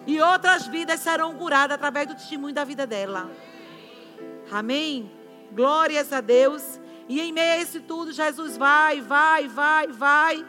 E 0.06 0.20
outras 0.20 0.66
vidas 0.66 1.00
serão 1.00 1.34
curadas 1.36 1.74
através 1.74 2.06
do 2.06 2.16
testemunho 2.16 2.54
da 2.54 2.64
vida 2.64 2.86
dela. 2.86 3.30
Amém? 4.52 5.10
Glórias 5.52 6.12
a 6.12 6.20
Deus. 6.20 6.78
E 7.08 7.18
em 7.18 7.32
meio 7.32 7.54
a 7.54 7.58
isso 7.60 7.80
tudo, 7.80 8.12
Jesus 8.12 8.58
vai, 8.58 9.00
vai, 9.00 9.48
vai, 9.48 9.86
vai. 9.86 10.46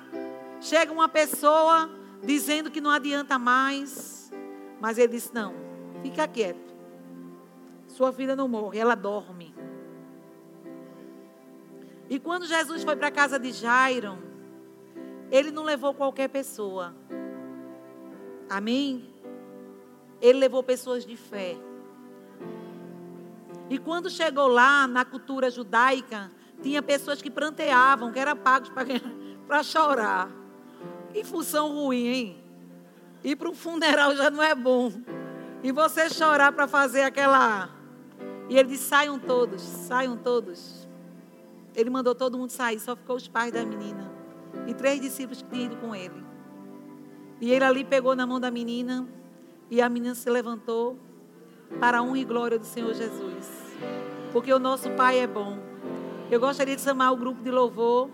Chega 0.59 0.91
uma 0.91 1.07
pessoa 1.07 1.89
dizendo 2.21 2.69
que 2.69 2.81
não 2.81 2.91
adianta 2.91 3.39
mais. 3.39 4.29
Mas 4.81 4.97
ele 4.97 5.13
disse: 5.13 5.33
Não, 5.33 5.53
fica 6.03 6.27
quieto. 6.27 6.68
Sua 7.99 8.13
filha 8.13 8.33
não 8.33 8.47
morre, 8.47 8.79
ela 8.79 8.95
dorme. 8.95 9.53
E 12.09 12.17
quando 12.17 12.45
Jesus 12.45 12.81
foi 12.81 12.95
para 12.95 13.07
a 13.07 13.11
casa 13.11 13.37
de 13.37 13.51
Jairo, 13.51 14.17
ele 15.29 15.51
não 15.51 15.63
levou 15.63 15.93
qualquer 15.93 16.29
pessoa. 16.29 16.95
Amém? 18.49 19.13
Ele 20.21 20.39
levou 20.39 20.63
pessoas 20.63 21.05
de 21.05 21.17
fé. 21.17 21.57
E 23.69 23.77
quando 23.77 24.09
chegou 24.09 24.47
lá, 24.47 24.87
na 24.87 25.03
cultura 25.03 25.51
judaica, 25.51 26.31
tinha 26.63 26.81
pessoas 26.81 27.21
que 27.21 27.29
pranteavam, 27.29 28.13
que 28.13 28.19
eram 28.19 28.37
pagos 28.37 28.71
para 29.45 29.59
chorar. 29.61 30.31
Que 31.11 31.25
função 31.25 31.73
ruim, 31.73 32.07
hein? 32.07 32.43
Ir 33.25 33.35
para 33.35 33.49
um 33.49 33.53
funeral 33.53 34.15
já 34.15 34.29
não 34.29 34.41
é 34.41 34.55
bom. 34.55 34.89
E 35.61 35.73
você 35.73 36.09
chorar 36.09 36.53
para 36.53 36.65
fazer 36.65 37.01
aquela. 37.01 37.77
E 38.49 38.57
ele 38.57 38.69
disse: 38.69 38.85
saiam 38.85 39.19
todos, 39.19 39.61
saiam 39.61 40.17
todos. 40.17 40.87
Ele 41.75 41.89
mandou 41.89 42.15
todo 42.15 42.37
mundo 42.37 42.49
sair, 42.49 42.79
só 42.79 42.95
ficou 42.95 43.15
os 43.15 43.27
pais 43.27 43.53
da 43.53 43.63
menina. 43.63 44.11
E 44.67 44.73
três 44.73 44.99
discípulos 44.99 45.41
que 45.41 45.49
tinham 45.49 45.65
ido 45.65 45.77
com 45.77 45.95
ele. 45.95 46.25
E 47.39 47.51
ele 47.51 47.63
ali 47.63 47.83
pegou 47.85 48.15
na 48.15 48.25
mão 48.25 48.39
da 48.39 48.51
menina. 48.51 49.07
E 49.69 49.81
a 49.81 49.87
menina 49.87 50.15
se 50.15 50.27
levantou 50.29 50.97
para 51.79 51.99
a 51.99 52.01
honra 52.01 52.17
e 52.17 52.25
glória 52.25 52.57
do 52.57 52.65
Senhor 52.65 52.93
Jesus. 52.93 53.47
Porque 54.33 54.51
o 54.51 54.57
nosso 54.57 54.89
Pai 54.91 55.19
é 55.19 55.27
bom. 55.27 55.59
Eu 56.31 56.39
gostaria 56.39 56.75
de 56.75 56.81
chamar 56.81 57.11
o 57.11 57.17
grupo 57.17 57.41
de 57.43 57.51
louvor 57.51 58.09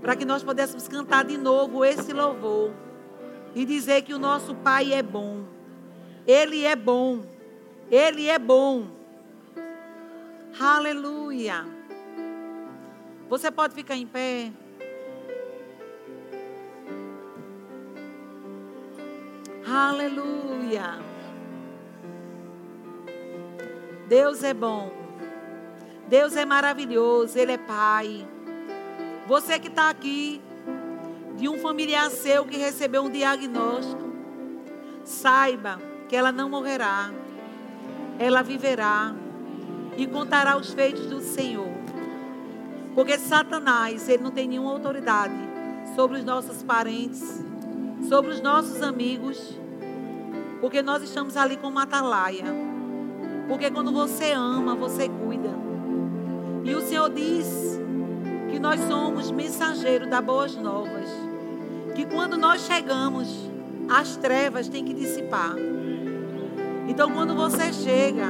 para 0.00 0.16
que 0.16 0.24
nós 0.24 0.42
pudéssemos 0.42 0.88
cantar 0.88 1.24
de 1.24 1.36
novo 1.36 1.84
esse 1.84 2.12
louvor 2.12 2.72
e 3.54 3.64
dizer 3.64 4.02
que 4.02 4.12
o 4.12 4.18
nosso 4.18 4.54
Pai 4.54 4.92
é 4.92 5.02
bom. 5.02 5.44
Ele 6.26 6.64
é 6.64 6.74
bom. 6.74 7.24
Ele 7.90 8.28
é 8.28 8.38
bom. 8.38 8.86
Aleluia. 10.58 11.64
Você 13.28 13.50
pode 13.50 13.74
ficar 13.74 13.96
em 13.96 14.06
pé. 14.06 14.52
Aleluia. 19.66 21.00
Deus 24.08 24.44
é 24.44 24.52
bom. 24.52 24.92
Deus 26.08 26.36
é 26.36 26.44
maravilhoso, 26.44 27.38
Ele 27.38 27.52
é 27.52 27.58
Pai. 27.58 28.28
Você 29.26 29.58
que 29.58 29.68
está 29.68 29.88
aqui, 29.88 30.42
de 31.36 31.48
um 31.48 31.58
familiar 31.58 32.10
seu 32.10 32.44
que 32.44 32.58
recebeu 32.58 33.02
um 33.02 33.10
diagnóstico, 33.10 34.12
saiba 35.04 35.80
que 36.08 36.14
ela 36.14 36.30
não 36.30 36.50
morrerá, 36.50 37.10
ela 38.18 38.42
viverá 38.42 39.14
e 39.96 40.06
contará 40.06 40.56
os 40.56 40.72
feitos 40.72 41.06
do 41.06 41.20
Senhor. 41.20 41.68
Porque 42.94 43.18
Satanás, 43.18 44.08
ele 44.08 44.22
não 44.22 44.30
tem 44.30 44.46
nenhuma 44.48 44.72
autoridade 44.72 45.34
sobre 45.94 46.18
os 46.18 46.24
nossos 46.24 46.62
parentes, 46.62 47.42
sobre 48.08 48.30
os 48.30 48.40
nossos 48.40 48.82
amigos, 48.82 49.58
porque 50.60 50.82
nós 50.82 51.02
estamos 51.02 51.36
ali 51.36 51.56
com 51.56 51.68
uma 51.68 51.84
atalaia. 51.84 52.44
Porque 53.48 53.70
quando 53.70 53.92
você 53.92 54.32
ama, 54.32 54.74
você 54.74 55.08
cuida. 55.08 55.50
E 56.64 56.74
o 56.74 56.80
Senhor 56.80 57.10
diz 57.10 57.80
que 58.50 58.58
nós 58.58 58.80
somos 58.82 59.30
mensageiros 59.30 60.08
da 60.08 60.20
boas 60.20 60.54
novas. 60.54 61.10
Que 61.94 62.06
quando 62.06 62.36
nós 62.36 62.62
chegamos, 62.62 63.28
as 63.90 64.16
trevas 64.16 64.68
têm 64.68 64.84
que 64.84 64.94
dissipar. 64.94 65.56
Então, 66.88 67.10
quando 67.10 67.34
você 67.34 67.72
chega, 67.72 68.26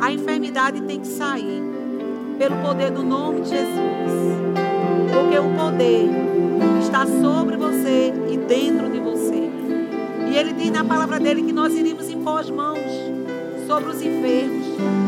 a 0.00 0.12
enfermidade 0.12 0.80
tem 0.82 1.00
que 1.00 1.06
sair. 1.06 1.62
Pelo 2.38 2.56
poder 2.56 2.90
do 2.90 3.02
nome 3.02 3.42
de 3.42 3.50
Jesus. 3.50 4.12
Porque 5.12 5.38
o 5.38 5.54
poder 5.56 6.10
está 6.80 7.06
sobre 7.06 7.56
você 7.56 8.12
e 8.30 8.36
dentro 8.36 8.90
de 8.90 8.98
você. 8.98 9.50
E 10.28 10.36
ele 10.36 10.52
diz 10.52 10.70
na 10.70 10.84
palavra 10.84 11.20
dele 11.20 11.42
que 11.42 11.52
nós 11.52 11.72
iríamos 11.72 12.10
impor 12.10 12.40
as 12.40 12.50
mãos 12.50 12.80
sobre 13.68 13.90
os 13.90 14.02
enfermos. 14.02 14.66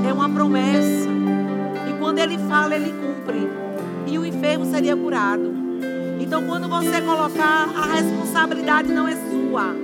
É 0.09 0.13
uma 0.13 0.29
promessa. 0.29 1.17
Quando 2.07 2.21
ele 2.21 2.39
fala, 2.39 2.77
ele 2.77 2.93
cumpre. 2.93 3.51
E 4.07 4.17
o 4.17 4.25
enfermo 4.25 4.65
seria 4.65 4.97
curado. 4.97 5.53
Então, 6.21 6.47
quando 6.47 6.69
você 6.69 7.01
colocar, 7.03 7.69
a 7.77 7.95
responsabilidade 7.95 8.93
não 8.93 9.09
é 9.09 9.17
sua, 9.17 9.75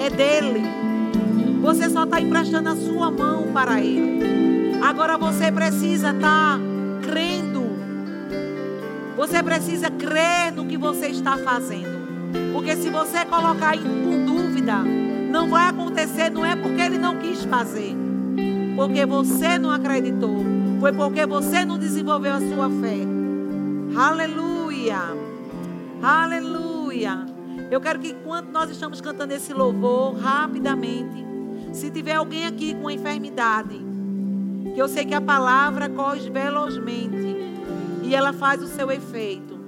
é 0.00 0.10
dele. 0.10 0.60
Você 1.62 1.90
só 1.90 2.04
está 2.04 2.20
emprestando 2.20 2.68
a 2.70 2.76
sua 2.76 3.10
mão 3.10 3.52
para 3.52 3.80
ele. 3.80 4.74
Agora 4.82 5.18
você 5.18 5.52
precisa 5.52 6.10
estar 6.10 6.58
tá 6.58 6.60
crendo. 7.02 7.62
Você 9.16 9.42
precisa 9.42 9.90
crer 9.90 10.52
no 10.52 10.66
que 10.66 10.78
você 10.78 11.08
está 11.08 11.36
fazendo. 11.36 12.00
Porque 12.52 12.76
se 12.76 12.88
você 12.88 13.24
colocar 13.24 13.76
em 13.76 14.24
dúvida, 14.24 14.82
não 15.30 15.48
vai 15.48 15.68
acontecer, 15.68 16.30
não 16.30 16.44
é 16.44 16.56
porque 16.56 16.80
ele 16.80 16.98
não 16.98 17.16
quis 17.18 17.44
fazer, 17.44 17.94
porque 18.74 19.04
você 19.06 19.58
não 19.58 19.70
acreditou. 19.70 20.44
Foi 20.80 20.92
porque 20.92 21.26
você 21.26 21.64
não 21.64 21.78
desenvolveu 21.78 22.32
a 22.32 22.40
sua 22.40 22.70
fé. 22.70 22.96
Aleluia. 23.96 24.98
Aleluia. 26.02 27.26
Eu 27.70 27.80
quero 27.80 27.98
que 27.98 28.08
enquanto 28.08 28.50
nós 28.50 28.70
estamos 28.70 29.00
cantando 29.00 29.34
esse 29.34 29.52
louvor, 29.52 30.16
rapidamente, 30.16 31.29
se 31.72 31.90
tiver 31.90 32.14
alguém 32.14 32.46
aqui 32.46 32.74
com 32.74 32.90
enfermidade, 32.90 33.80
que 34.74 34.80
eu 34.80 34.88
sei 34.88 35.04
que 35.04 35.14
a 35.14 35.20
palavra 35.20 35.88
corre 35.88 36.28
velozmente 36.30 37.36
e 38.02 38.14
ela 38.14 38.32
faz 38.32 38.62
o 38.62 38.66
seu 38.66 38.90
efeito. 38.90 39.58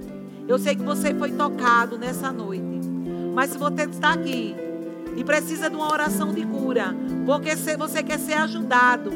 Eu 0.49 0.59
sei 0.59 0.75
que 0.75 0.83
você 0.83 1.15
foi 1.15 1.33
tocado 1.33 1.97
nessa 1.97 2.33
noite. 2.33 2.63
Mas 3.35 3.51
se 3.51 3.59
você 3.59 3.85
está 3.85 4.13
aqui 4.13 4.55
e 5.17 5.25
precisa 5.25 5.71
de 5.71 5.77
uma 5.77 5.91
oração 5.91 6.33
de 6.33 6.45
cura, 6.45 6.95
porque 7.25 7.55
você 7.57 8.03
quer 8.03 8.19
ser 8.19 8.35
ajudado, 8.35 9.11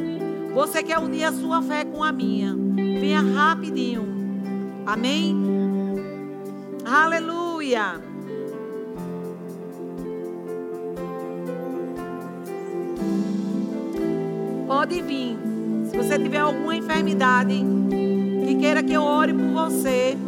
você 0.54 0.82
quer 0.82 0.98
unir 0.98 1.24
a 1.24 1.32
sua 1.32 1.60
fé 1.60 1.84
com 1.84 2.02
a 2.02 2.12
minha? 2.12 2.54
Venha 2.74 3.20
rapidinho. 3.20 4.06
Amém? 4.86 5.36
Aleluia. 6.84 8.15
Pode 14.76 15.00
vir. 15.00 15.38
Se 15.90 15.96
você 15.96 16.18
tiver 16.18 16.36
alguma 16.36 16.76
enfermidade 16.76 17.64
que 18.44 18.54
queira 18.56 18.82
que 18.82 18.92
eu 18.92 19.02
ore 19.02 19.32
por 19.32 19.46
você. 19.46 20.18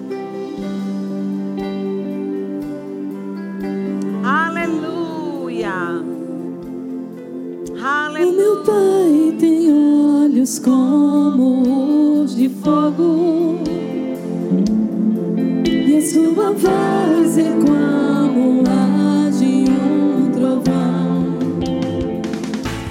Aleluia. 4.25 5.71
Aleluia. 7.79 8.33
O 8.33 8.37
meu 8.37 8.65
Pai 8.65 9.37
tem 9.39 9.71
olhos 9.71 10.59
como 10.59 12.23
os 12.23 12.35
de 12.35 12.49
fogo, 12.49 13.59
e 15.67 15.95
a 15.95 16.01
sua 16.01 16.53
voz 16.53 17.37
é 17.37 17.53
como 17.53 18.68